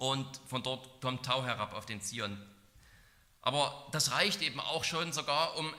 [0.00, 2.42] und von dort kommt Tau herab auf den Zion.
[3.42, 5.74] Aber das reicht eben auch schon sogar, um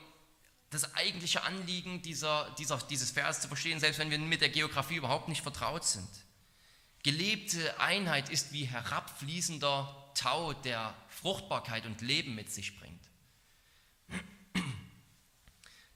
[0.70, 4.98] das eigentliche Anliegen dieser, dieser, dieses Vers zu verstehen, selbst wenn wir mit der Geografie
[4.98, 6.08] überhaupt nicht vertraut sind.
[7.02, 13.02] Gelebte Einheit ist wie herabfließender Tau, der Fruchtbarkeit und Leben mit sich bringt.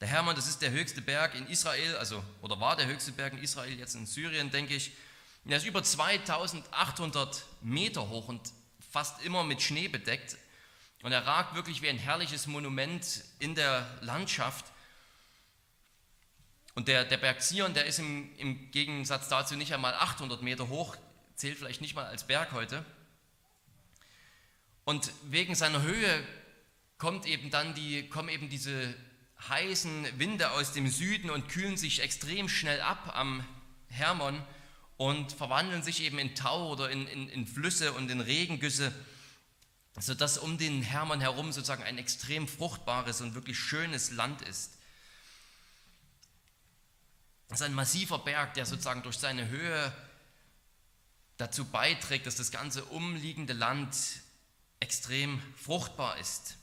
[0.01, 3.33] Der Hermann, das ist der höchste Berg in Israel, also oder war der höchste Berg
[3.33, 4.93] in Israel, jetzt in Syrien, denke ich.
[5.47, 8.41] Er ist über 2800 Meter hoch und
[8.91, 10.37] fast immer mit Schnee bedeckt.
[11.03, 14.65] Und er ragt wirklich wie ein herrliches Monument in der Landschaft.
[16.73, 20.67] Und der, der Berg Zion, der ist im, im Gegensatz dazu nicht einmal 800 Meter
[20.67, 20.95] hoch,
[21.35, 22.83] zählt vielleicht nicht mal als Berg heute.
[24.83, 26.27] Und wegen seiner Höhe
[26.97, 28.95] kommt eben dann die, kommen eben diese
[29.47, 33.45] heißen Winde aus dem Süden und kühlen sich extrem schnell ab am
[33.89, 34.41] Hermon
[34.97, 38.93] und verwandeln sich eben in Tau oder in, in, in Flüsse und in Regengüsse,
[39.99, 44.71] sodass um den Hermon herum sozusagen ein extrem fruchtbares und wirklich schönes Land ist.
[47.47, 49.93] Das ist ein massiver Berg, der sozusagen durch seine Höhe
[51.37, 53.95] dazu beiträgt, dass das ganze umliegende Land
[54.79, 56.57] extrem fruchtbar ist.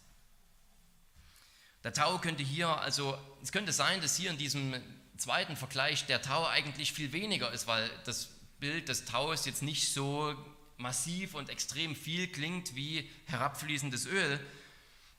[1.85, 4.75] Der Tau könnte hier, also es könnte sein, dass hier in diesem
[5.23, 8.29] zweiten Vergleich der Tau eigentlich viel weniger ist, weil das
[8.61, 10.35] Bild des Taus jetzt nicht so
[10.77, 14.41] massiv und extrem viel klingt wie herabfließendes Öl,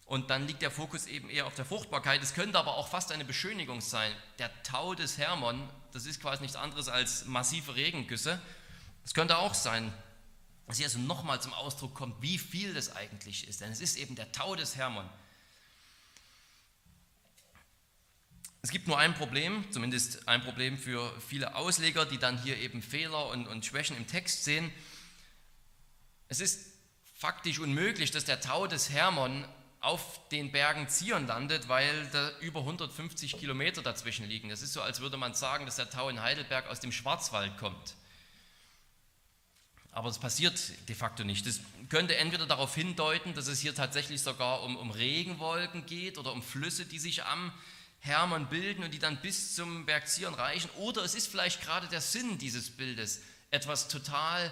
[0.06, 2.22] und dann liegt der Fokus eben eher auf der Fruchtbarkeit.
[2.22, 4.13] Es könnte aber auch fast eine Beschönigung sein.
[4.38, 8.39] Der Tau des Hermon, das ist quasi nichts anderes als massive Regengüsse.
[9.06, 9.94] Es könnte auch sein,
[10.68, 13.62] dass hier also nochmal zum Ausdruck kommt, wie viel das eigentlich ist.
[13.62, 15.10] Denn es ist eben der Tau des Hermon.
[18.65, 22.82] Es gibt nur ein Problem, zumindest ein Problem für viele Ausleger, die dann hier eben
[22.82, 24.71] Fehler und, und Schwächen im Text sehen.
[26.30, 26.71] Es ist
[27.17, 29.45] faktisch unmöglich, dass der Tau des Hermon
[29.82, 34.47] auf den Bergen Zion landet, weil da über 150 Kilometer dazwischen liegen.
[34.47, 37.58] Das ist so, als würde man sagen, dass der Tau in Heidelberg aus dem Schwarzwald
[37.58, 37.95] kommt.
[39.91, 41.45] Aber das passiert de facto nicht.
[41.45, 46.32] Das könnte entweder darauf hindeuten, dass es hier tatsächlich sogar um, um Regenwolken geht oder
[46.32, 47.52] um Flüsse, die sich am
[48.04, 50.70] Hermann bilden und die dann bis zum Berg Zion reichen.
[50.72, 54.52] Oder es ist vielleicht gerade der Sinn dieses Bildes, etwas total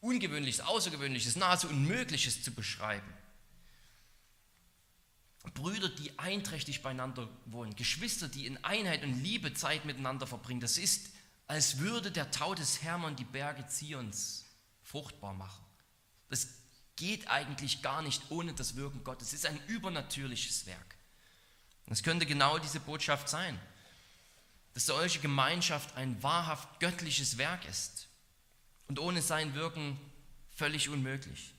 [0.00, 3.12] Ungewöhnliches, Außergewöhnliches, nahezu Unmögliches zu beschreiben.
[5.54, 10.60] Brüder, die einträchtig beieinander wohnen, Geschwister, die in Einheit und Liebe Zeit miteinander verbringen.
[10.60, 11.10] Das ist,
[11.48, 14.44] als würde der Tau des Hermann die Berge Zions
[14.82, 15.64] fruchtbar machen.
[16.28, 16.46] Das
[16.94, 19.28] geht eigentlich gar nicht ohne das Wirken Gottes.
[19.28, 20.96] Es ist ein übernatürliches Werk.
[21.86, 23.58] Es könnte genau diese Botschaft sein,
[24.74, 28.08] dass solche Gemeinschaft ein wahrhaft göttliches Werk ist
[28.88, 29.98] und ohne sein Wirken
[30.54, 31.52] völlig unmöglich.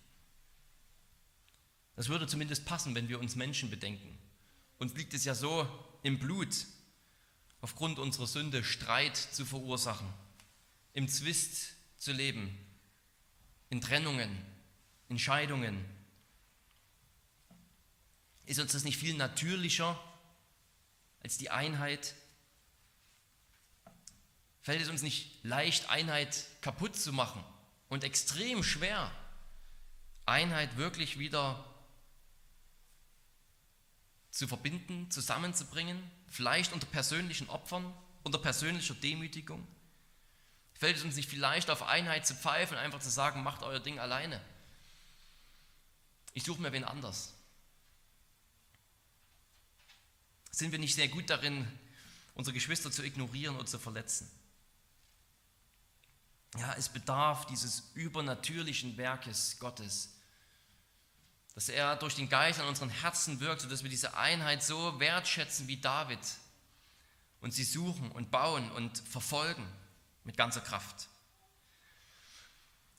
[1.96, 4.18] Das würde zumindest passen, wenn wir uns Menschen bedenken.
[4.80, 5.68] Uns liegt es ja so
[6.02, 6.66] im Blut,
[7.62, 10.08] aufgrund unserer Sünde Streit zu verursachen,
[10.94, 12.58] im Zwist zu leben,
[13.70, 14.38] in Trennungen,
[15.08, 15.86] in Scheidungen.
[18.46, 19.98] Ist uns das nicht viel natürlicher
[21.24, 22.14] als die Einheit?
[24.62, 27.44] Fällt es uns nicht leicht, Einheit kaputt zu machen
[27.90, 29.12] und extrem schwer,
[30.26, 31.66] Einheit wirklich wieder
[34.32, 39.68] zu verbinden, zusammenzubringen, vielleicht unter persönlichen Opfern, unter persönlicher Demütigung?
[40.74, 44.00] Fällt es uns nicht vielleicht auf Einheit zu pfeifen einfach zu sagen, macht euer Ding
[44.00, 44.42] alleine?
[46.34, 47.34] Ich suche mir wen anders.
[50.54, 51.68] Sind wir nicht sehr gut darin,
[52.36, 54.30] unsere Geschwister zu ignorieren oder zu verletzen?
[56.60, 60.14] Ja, es bedarf dieses übernatürlichen Werkes Gottes,
[61.56, 65.68] dass er durch den Geist an unseren Herzen wirkt, sodass wir diese Einheit so wertschätzen
[65.68, 66.20] wie David
[67.42, 69.68] und sie suchen und bauen und verfolgen
[70.24, 71.08] mit ganzer Kraft.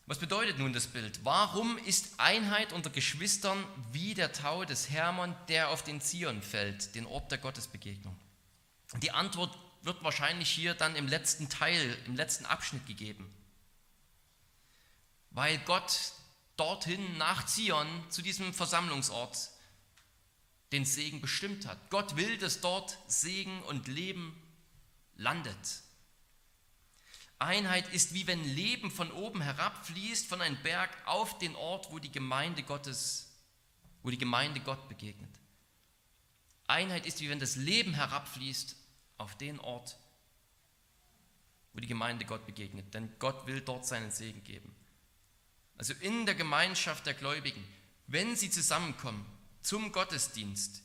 [0.06, 1.24] Was bedeutet nun das Bild?
[1.24, 6.94] Warum ist Einheit unter Geschwistern wie der Tau des Hermon, der auf den Zion fällt,
[6.94, 8.14] den Ort der Gottesbegegnung?
[9.02, 13.30] Die Antwort wird wahrscheinlich hier dann im letzten Teil, im letzten Abschnitt gegeben.
[15.34, 16.12] weil Gott
[16.56, 19.50] dorthin nach Zion zu diesem Versammlungsort
[20.72, 21.90] den Segen bestimmt hat.
[21.90, 24.40] Gott will, dass dort Segen und Leben
[25.16, 25.56] landet.
[27.38, 31.98] Einheit ist wie wenn Leben von oben herabfließt von einem Berg auf den Ort, wo
[31.98, 33.30] die Gemeinde Gottes,
[34.02, 35.30] wo die Gemeinde Gott begegnet.
[36.66, 38.76] Einheit ist wie wenn das Leben herabfließt
[39.18, 39.96] auf den Ort,
[41.72, 44.74] wo die Gemeinde Gott begegnet, denn Gott will dort seinen Segen geben.
[45.76, 47.64] Also in der Gemeinschaft der Gläubigen,
[48.06, 49.26] wenn sie zusammenkommen
[49.60, 50.82] zum Gottesdienst,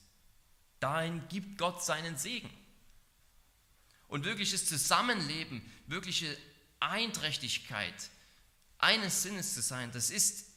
[0.80, 2.50] dahin gibt Gott seinen Segen.
[4.10, 6.38] Und wirkliches Zusammenleben, wirkliche
[6.80, 8.10] Einträchtigkeit,
[8.78, 10.48] eines Sinnes zu sein, das ist,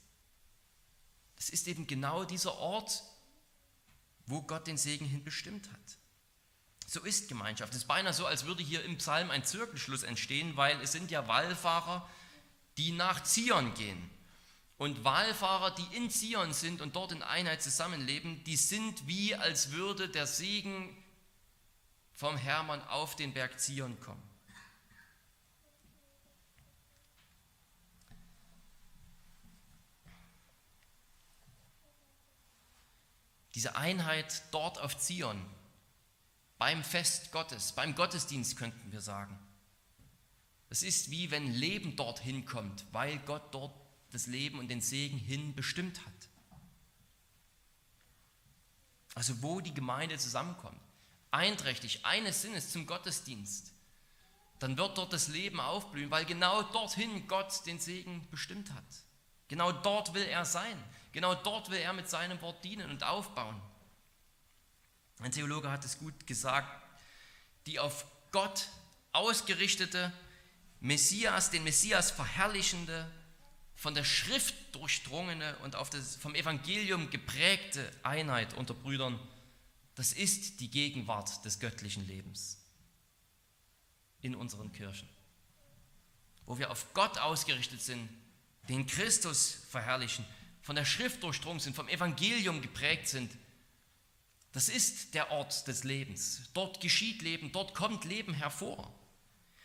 [1.36, 3.02] das ist eben genau dieser Ort,
[4.26, 5.98] wo Gott den Segen hin bestimmt hat.
[6.86, 7.72] So ist Gemeinschaft.
[7.72, 11.10] Es ist beinahe so, als würde hier im Psalm ein Zirkelschluss entstehen, weil es sind
[11.10, 12.08] ja Wallfahrer,
[12.76, 14.10] die nach Zion gehen.
[14.78, 19.72] Und Wallfahrer, die in Zion sind und dort in Einheit zusammenleben, die sind wie, als
[19.72, 20.96] würde der Segen
[22.22, 24.22] vom Hermann auf den Berg Zion kommen.
[33.56, 35.44] Diese Einheit dort auf Zion,
[36.58, 39.36] beim Fest Gottes, beim Gottesdienst könnten wir sagen.
[40.70, 43.74] Es ist wie wenn Leben dorthin kommt, weil Gott dort
[44.12, 46.28] das Leben und den Segen hin bestimmt hat.
[49.16, 50.80] Also wo die Gemeinde zusammenkommt,
[51.32, 53.72] einträchtig eines Sinnes zum Gottesdienst,
[54.60, 58.84] dann wird dort das Leben aufblühen, weil genau dorthin Gott den Segen bestimmt hat.
[59.48, 60.82] Genau dort will er sein.
[61.10, 63.60] Genau dort will er mit seinem Wort dienen und aufbauen.
[65.18, 66.68] Ein Theologe hat es gut gesagt,
[67.66, 68.68] die auf Gott
[69.12, 70.12] ausgerichtete
[70.80, 73.10] Messias, den Messias verherrlichende
[73.74, 79.18] von der Schrift durchdrungene und das vom Evangelium geprägte Einheit unter Brüdern,
[79.94, 82.58] das ist die Gegenwart des göttlichen Lebens
[84.20, 85.08] in unseren Kirchen.
[86.46, 88.08] Wo wir auf Gott ausgerichtet sind,
[88.68, 90.24] den Christus verherrlichen,
[90.62, 93.36] von der Schrift durchdrungen sind, vom Evangelium geprägt sind,
[94.52, 96.42] das ist der Ort des Lebens.
[96.52, 98.92] Dort geschieht Leben, dort kommt Leben hervor.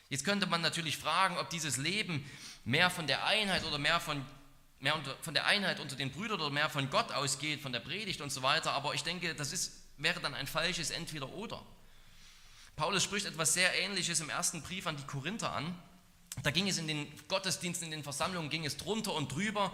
[0.10, 2.30] Jetzt könnte man natürlich fragen, ob dieses Leben
[2.64, 4.26] mehr von der Einheit oder mehr von,
[4.80, 7.82] mehr unter, von der Einheit unter den Brüdern oder mehr von Gott ausgeht, von der
[7.82, 8.72] Predigt und so weiter.
[8.72, 11.62] Aber ich denke, das ist, wäre dann ein falsches Entweder-Oder.
[12.76, 15.78] Paulus spricht etwas sehr Ähnliches im ersten Brief an die Korinther an.
[16.44, 19.74] Da ging es in den Gottesdiensten, in den Versammlungen, ging es drunter und drüber,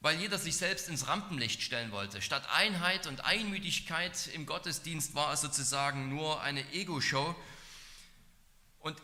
[0.00, 2.22] weil jeder sich selbst ins Rampenlicht stellen wollte.
[2.22, 7.34] Statt Einheit und Einmütigkeit im Gottesdienst war es sozusagen nur eine Ego-Show.
[8.80, 8.96] Und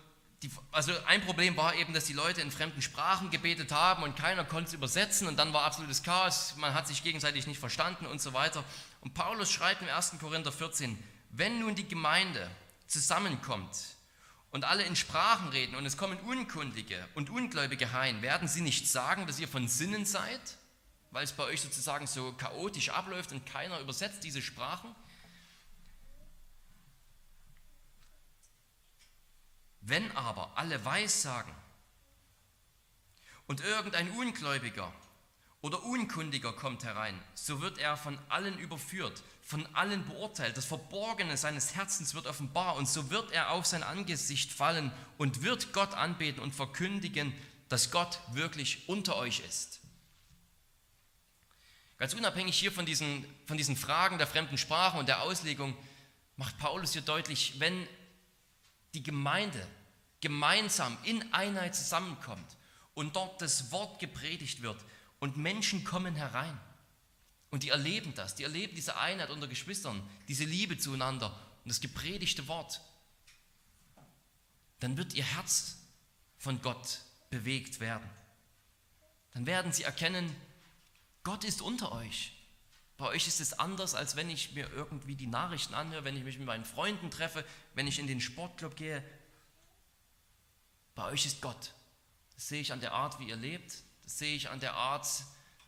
[0.42, 4.16] die, also ein Problem war eben, dass die Leute in fremden Sprachen gebetet haben und
[4.16, 8.06] keiner konnte es übersetzen und dann war absolutes Chaos, man hat sich gegenseitig nicht verstanden
[8.06, 8.64] und so weiter.
[9.00, 10.18] Und Paulus schreibt im 1.
[10.20, 12.50] Korinther 14, wenn nun die Gemeinde
[12.86, 13.96] zusammenkommt
[14.50, 18.88] und alle in Sprachen reden und es kommen Unkundige und Ungläubige heim, werden sie nicht
[18.88, 20.40] sagen, dass ihr von Sinnen seid,
[21.12, 24.94] weil es bei euch sozusagen so chaotisch abläuft und keiner übersetzt diese Sprachen?
[29.80, 31.54] Wenn aber alle Weissagen
[33.46, 34.92] und irgendein Ungläubiger
[35.62, 40.56] oder Unkundiger kommt herein, so wird er von allen überführt, von allen beurteilt.
[40.56, 45.42] Das Verborgene seines Herzens wird offenbar und so wird er auf sein Angesicht fallen und
[45.42, 47.34] wird Gott anbeten und verkündigen,
[47.68, 49.80] dass Gott wirklich unter euch ist.
[51.98, 55.76] Ganz unabhängig hier von diesen, von diesen Fragen der fremden Sprache und der Auslegung
[56.36, 57.86] macht Paulus hier deutlich, wenn
[58.94, 59.66] die Gemeinde
[60.22, 62.56] gemeinsam in Einheit zusammenkommt
[62.94, 64.82] und dort das Wort gepredigt wird
[65.20, 66.58] und Menschen kommen herein
[67.50, 71.28] und die erleben das, die erleben diese Einheit unter Geschwistern, diese Liebe zueinander
[71.64, 72.80] und das gepredigte Wort,
[74.80, 75.76] dann wird ihr Herz
[76.38, 78.08] von Gott bewegt werden.
[79.32, 80.34] Dann werden sie erkennen,
[81.22, 82.32] Gott ist unter euch.
[82.96, 86.24] Bei euch ist es anders, als wenn ich mir irgendwie die Nachrichten anhöre, wenn ich
[86.24, 87.44] mich mit meinen Freunden treffe,
[87.74, 89.04] wenn ich in den Sportclub gehe.
[90.94, 91.72] Bei euch ist Gott.
[92.34, 93.82] Das sehe ich an der Art, wie ihr lebt.
[94.18, 95.06] Sehe ich an der Art,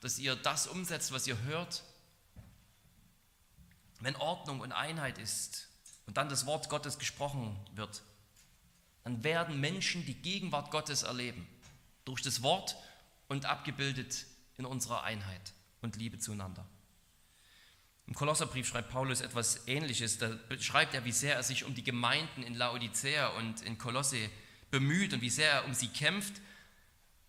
[0.00, 1.84] dass ihr das umsetzt, was ihr hört.
[4.00, 5.68] Wenn Ordnung und Einheit ist
[6.06, 8.02] und dann das Wort Gottes gesprochen wird,
[9.04, 11.46] dann werden Menschen die Gegenwart Gottes erleben.
[12.04, 12.76] Durch das Wort
[13.28, 14.26] und abgebildet
[14.56, 16.66] in unserer Einheit und Liebe zueinander.
[18.08, 20.18] Im Kolosserbrief schreibt Paulus etwas Ähnliches.
[20.18, 24.28] Da beschreibt er, wie sehr er sich um die Gemeinden in Laodicea und in Kolosse
[24.72, 26.34] bemüht und wie sehr er um sie kämpft.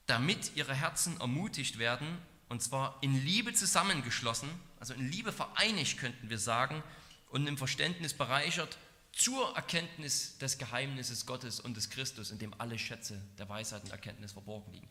[0.06, 2.18] Damit ihre Herzen ermutigt werden,
[2.49, 4.49] und zwar in Liebe zusammengeschlossen,
[4.80, 6.84] also in Liebe vereinigt könnten wir sagen,
[7.30, 8.78] und im Verständnis bereichert
[9.12, 13.91] zur Erkenntnis des Geheimnisses Gottes und des Christus, in dem alle Schätze der Weisheit und
[13.91, 14.89] Erkenntnis verborgen liegen.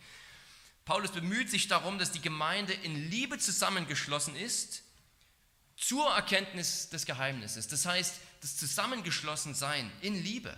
[0.84, 4.82] Paulus bemüht sich darum, dass die Gemeinde in Liebe zusammengeschlossen ist
[5.76, 7.68] zur Erkenntnis des Geheimnisses.
[7.68, 10.56] Das heißt, das Zusammengeschlossensein in Liebe.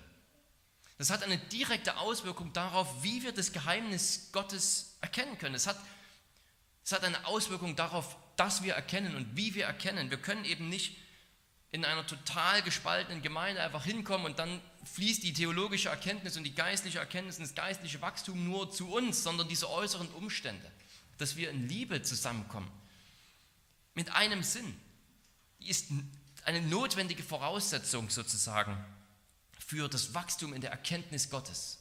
[0.97, 5.55] Das hat eine direkte Auswirkung darauf, wie wir das Geheimnis Gottes erkennen können.
[5.55, 5.78] Es hat,
[6.84, 10.11] es hat eine Auswirkung darauf, dass wir erkennen und wie wir erkennen.
[10.11, 10.97] Wir können eben nicht
[11.72, 16.55] in einer total gespaltenen Gemeinde einfach hinkommen und dann fließt die theologische Erkenntnis und die
[16.55, 20.70] geistliche Erkenntnis und das geistliche Wachstum nur zu uns, sondern diese äußeren Umstände,
[21.18, 22.70] dass wir in Liebe zusammenkommen,
[23.95, 24.78] mit einem Sinn,
[25.59, 25.88] ist
[26.45, 28.76] eine notwendige Voraussetzung sozusagen
[29.74, 31.80] für das Wachstum in der Erkenntnis Gottes.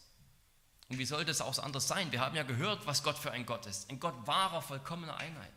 [0.89, 2.11] Und wie soll das auch anders sein?
[2.11, 3.87] Wir haben ja gehört, was Gott für ein Gott ist.
[3.91, 5.51] Ein Gott wahrer, vollkommener Einheit.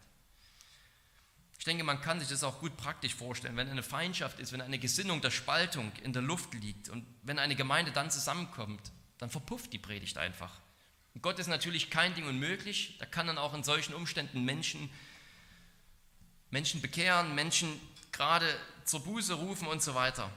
[1.59, 4.61] Ich denke, man kann sich das auch gut praktisch vorstellen, wenn eine Feindschaft ist, wenn
[4.61, 9.31] eine Gesinnung der Spaltung in der Luft liegt und wenn eine Gemeinde dann zusammenkommt, dann
[9.31, 10.61] verpufft die Predigt einfach.
[11.15, 14.91] Und Gott ist natürlich kein Ding unmöglich, da kann dann auch in solchen Umständen Menschen,
[16.51, 17.81] Menschen bekehren, Menschen
[18.13, 18.47] gerade
[18.85, 20.31] zur Buße rufen und so weiter.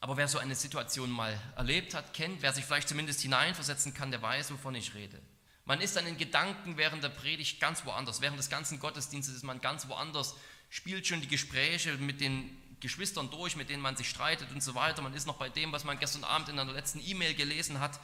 [0.00, 4.10] Aber wer so eine Situation mal erlebt hat, kennt, wer sich vielleicht zumindest hineinversetzen kann,
[4.10, 5.20] der weiß, wovon ich rede.
[5.66, 8.22] Man ist dann in Gedanken während der Predigt ganz woanders.
[8.22, 10.34] Während des ganzen Gottesdienstes ist man ganz woanders,
[10.70, 14.74] spielt schon die Gespräche mit den Geschwistern durch, mit denen man sich streitet und so
[14.74, 15.02] weiter.
[15.02, 18.00] Man ist noch bei dem, was man gestern Abend in einer letzten E-Mail gelesen hat,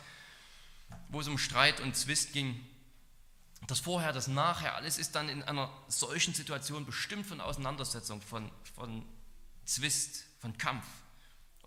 [1.09, 2.61] wo es um Streit und Zwist ging.
[3.67, 8.53] Das Vorher, das Nachher, alles ist dann in einer solchen Situation bestimmt von Auseinandersetzung, von,
[8.75, 9.05] von
[9.65, 10.85] Zwist, von Kampf.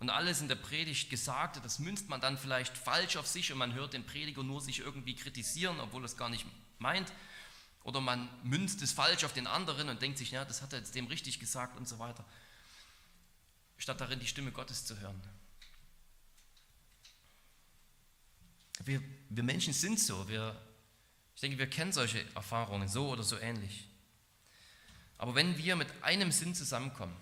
[0.00, 3.58] Und alles in der Predigt Gesagte, das münzt man dann vielleicht falsch auf sich und
[3.58, 6.46] man hört den Prediger nur sich irgendwie kritisieren, obwohl es gar nicht
[6.78, 7.12] meint.
[7.84, 10.78] Oder man münzt es falsch auf den anderen und denkt sich, ja, das hat er
[10.78, 12.24] jetzt dem richtig gesagt und so weiter.
[13.76, 15.20] Statt darin die Stimme Gottes zu hören.
[18.84, 20.26] Wir, wir Menschen sind so.
[20.28, 20.58] Wir,
[21.34, 23.86] ich denke, wir kennen solche Erfahrungen so oder so ähnlich.
[25.18, 27.14] Aber wenn wir mit einem Sinn zusammenkommen,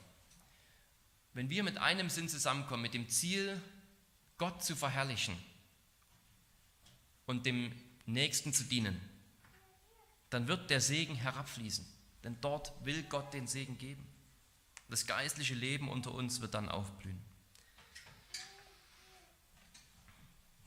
[1.34, 3.60] wenn wir mit einem Sinn zusammenkommen, mit dem Ziel,
[4.38, 5.36] Gott zu verherrlichen
[7.26, 7.72] und dem
[8.06, 9.00] Nächsten zu dienen,
[10.30, 11.84] dann wird der Segen herabfließen.
[12.24, 14.06] Denn dort will Gott den Segen geben.
[14.88, 17.20] Das geistliche Leben unter uns wird dann aufblühen.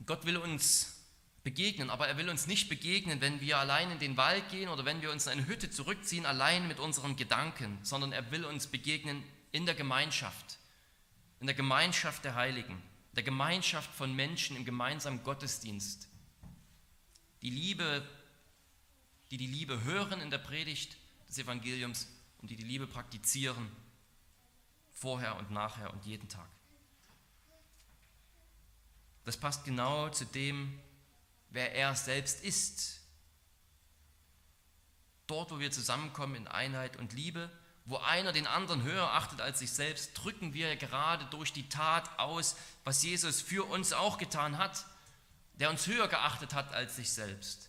[0.06, 1.02] Gott will uns
[1.44, 4.84] begegnen, aber er will uns nicht begegnen, wenn wir allein in den Wald gehen oder
[4.84, 8.68] wenn wir uns in eine Hütte zurückziehen, allein mit unseren Gedanken, sondern er will uns
[8.68, 9.22] begegnen
[9.52, 10.58] in der Gemeinschaft,
[11.40, 12.82] in der Gemeinschaft der Heiligen,
[13.12, 16.08] der Gemeinschaft von Menschen im gemeinsamen Gottesdienst.
[17.42, 18.08] Die Liebe,
[19.30, 20.96] die die Liebe hören in der Predigt
[21.28, 22.08] des Evangeliums
[22.40, 23.70] und die die Liebe praktizieren,
[24.92, 26.48] vorher und nachher und jeden Tag.
[29.24, 30.80] Das passt genau zu dem,
[31.50, 33.00] wer er selbst ist.
[35.26, 37.50] Dort, wo wir zusammenkommen in Einheit und Liebe,
[37.84, 42.18] wo einer den anderen höher achtet als sich selbst, drücken wir gerade durch die Tat
[42.18, 44.84] aus, was Jesus für uns auch getan hat,
[45.54, 47.68] der uns höher geachtet hat als sich selbst.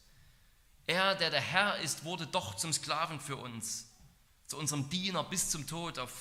[0.86, 3.88] Er, der der Herr ist, wurde doch zum Sklaven für uns,
[4.48, 6.12] zu unserem Diener bis zum Tod auf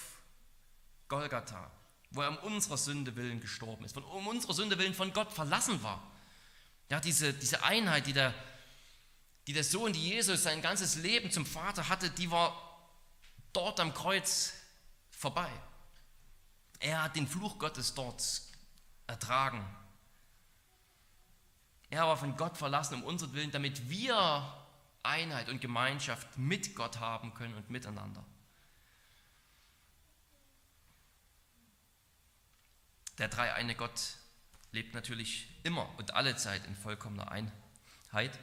[1.09, 1.71] Golgatha,
[2.11, 5.83] wo er um unserer Sünde willen gestorben ist, um unserer Sünde willen von Gott verlassen
[5.83, 6.03] war.
[6.89, 8.35] Ja, diese, diese Einheit, die der,
[9.47, 12.72] die der Sohn, die Jesus sein ganzes Leben zum Vater hatte, die war
[13.53, 14.55] dort am Kreuz
[15.11, 15.51] vorbei.
[16.81, 18.43] Er hat den Fluch Gottes dort
[19.07, 19.65] ertragen.
[21.91, 24.57] Er war von Gott verlassen um unseren Willen, damit wir
[25.03, 28.25] Einheit und Gemeinschaft mit Gott haben können und miteinander.
[33.19, 34.17] Der dreieine Gott
[34.73, 38.39] lebt natürlich immer und alle Zeit in vollkommener Einheit.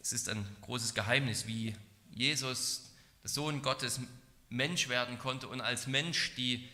[0.00, 1.76] Es ist ein großes Geheimnis, wie
[2.10, 2.90] Jesus,
[3.22, 4.00] der Sohn Gottes,
[4.50, 6.68] Mensch werden konnte und als Mensch die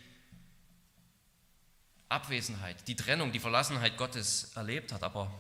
[2.09, 5.03] Abwesenheit, die Trennung, die Verlassenheit Gottes erlebt hat.
[5.03, 5.33] Aber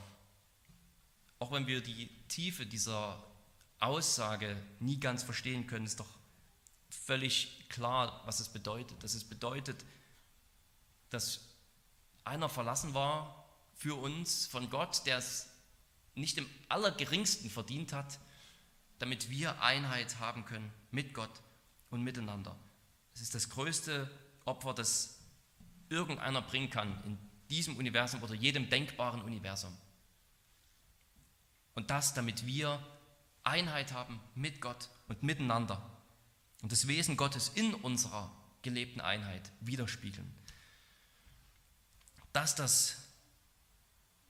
[1.38, 3.22] auch wenn wir die Tiefe dieser
[3.80, 6.08] Aussage nie ganz verstehen können, ist doch
[6.90, 9.02] völlig klar, was es bedeutet.
[9.02, 9.82] Dass es bedeutet,
[11.08, 11.40] dass
[12.24, 15.48] einer verlassen war für uns von Gott, der es
[16.14, 18.18] nicht im allergeringsten verdient hat,
[18.98, 21.30] damit wir Einheit haben können mit Gott
[21.96, 22.56] und miteinander.
[23.14, 24.10] Es ist das größte
[24.44, 25.18] Opfer, das
[25.88, 27.18] irgendeiner bringen kann in
[27.48, 29.76] diesem Universum oder jedem denkbaren Universum.
[31.74, 32.84] Und das, damit wir
[33.44, 35.82] Einheit haben mit Gott und miteinander
[36.62, 38.30] und das Wesen Gottes in unserer
[38.62, 40.30] gelebten Einheit widerspiegeln.
[42.32, 42.96] Dass das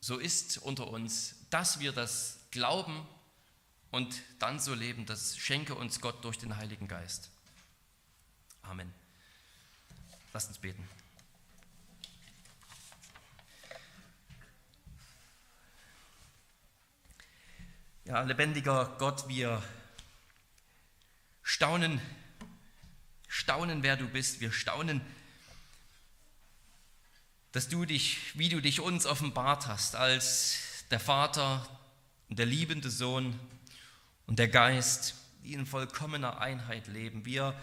[0.01, 3.09] so ist unter uns, dass wir das glauben
[3.91, 7.31] und dann so leben, das schenke uns Gott durch den Heiligen Geist.
[8.69, 8.93] Amen.
[10.33, 10.87] Lasst uns beten.
[18.05, 19.63] Ja, lebendiger Gott, wir
[21.43, 22.01] staunen,
[23.29, 24.41] staunen, wer du bist.
[24.41, 25.01] Wir staunen,
[27.53, 31.67] dass du dich, wie du dich uns offenbart hast, als der Vater
[32.29, 33.39] und der liebende Sohn
[34.27, 35.15] und der Geist,
[35.45, 37.25] die in vollkommener Einheit leben.
[37.25, 37.59] Wir,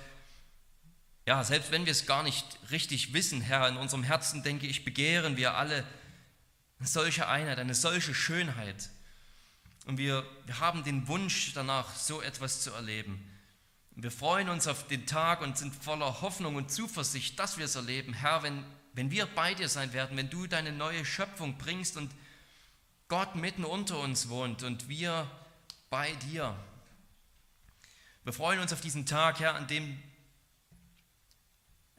[1.25, 4.83] ja, selbst wenn wir es gar nicht richtig wissen, Herr, in unserem Herzen, denke ich,
[4.83, 5.85] begehren wir alle
[6.79, 8.89] eine solche Einheit, eine solche Schönheit
[9.85, 13.29] und wir, wir haben den Wunsch danach, so etwas zu erleben.
[13.95, 17.65] Und wir freuen uns auf den Tag und sind voller Hoffnung und Zuversicht, dass wir
[17.65, 18.13] es erleben.
[18.13, 22.11] Herr, wenn, wenn wir bei dir sein werden, wenn du deine neue Schöpfung bringst und
[23.09, 25.29] Gott mitten unter uns wohnt und wir
[25.89, 26.55] bei dir.
[28.23, 30.01] Wir freuen uns auf diesen Tag, Herr, an dem,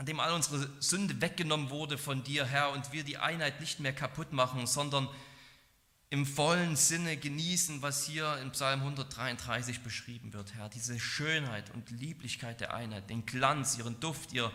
[0.04, 3.80] an dem all unsere Sünde weggenommen wurde von dir, Herr, und wir die Einheit nicht
[3.80, 5.08] mehr kaputt machen, sondern
[6.10, 10.68] im vollen Sinne genießen, was hier in Psalm 133 beschrieben wird, Herr.
[10.68, 14.52] Diese Schönheit und Lieblichkeit der Einheit, den Glanz, ihren Duft, ihr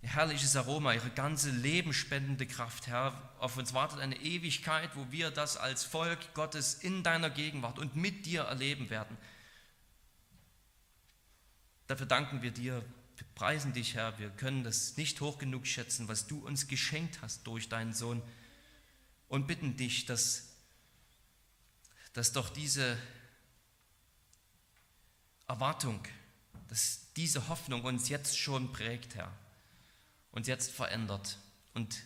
[0.00, 3.34] herrliches Aroma, ihre ganze lebenspendende Kraft, Herr.
[3.40, 7.96] Auf uns wartet eine Ewigkeit, wo wir das als Volk Gottes in deiner Gegenwart und
[7.96, 9.18] mit dir erleben werden.
[11.86, 12.82] Dafür danken wir dir,
[13.16, 14.18] wir preisen dich, Herr.
[14.18, 18.22] Wir können das nicht hoch genug schätzen, was du uns geschenkt hast durch deinen Sohn
[19.28, 20.54] und bitten dich, dass
[22.14, 22.96] dass doch diese
[25.46, 26.02] Erwartung,
[26.68, 29.30] dass diese Hoffnung uns jetzt schon prägt, Herr,
[30.30, 31.38] uns jetzt verändert
[31.74, 32.02] und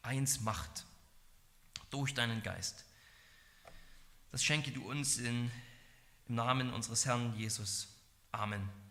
[0.00, 0.86] eins macht
[1.90, 2.84] durch deinen Geist.
[4.30, 5.50] Das schenke du uns in,
[6.28, 7.88] im Namen unseres Herrn Jesus.
[8.30, 8.81] Amen.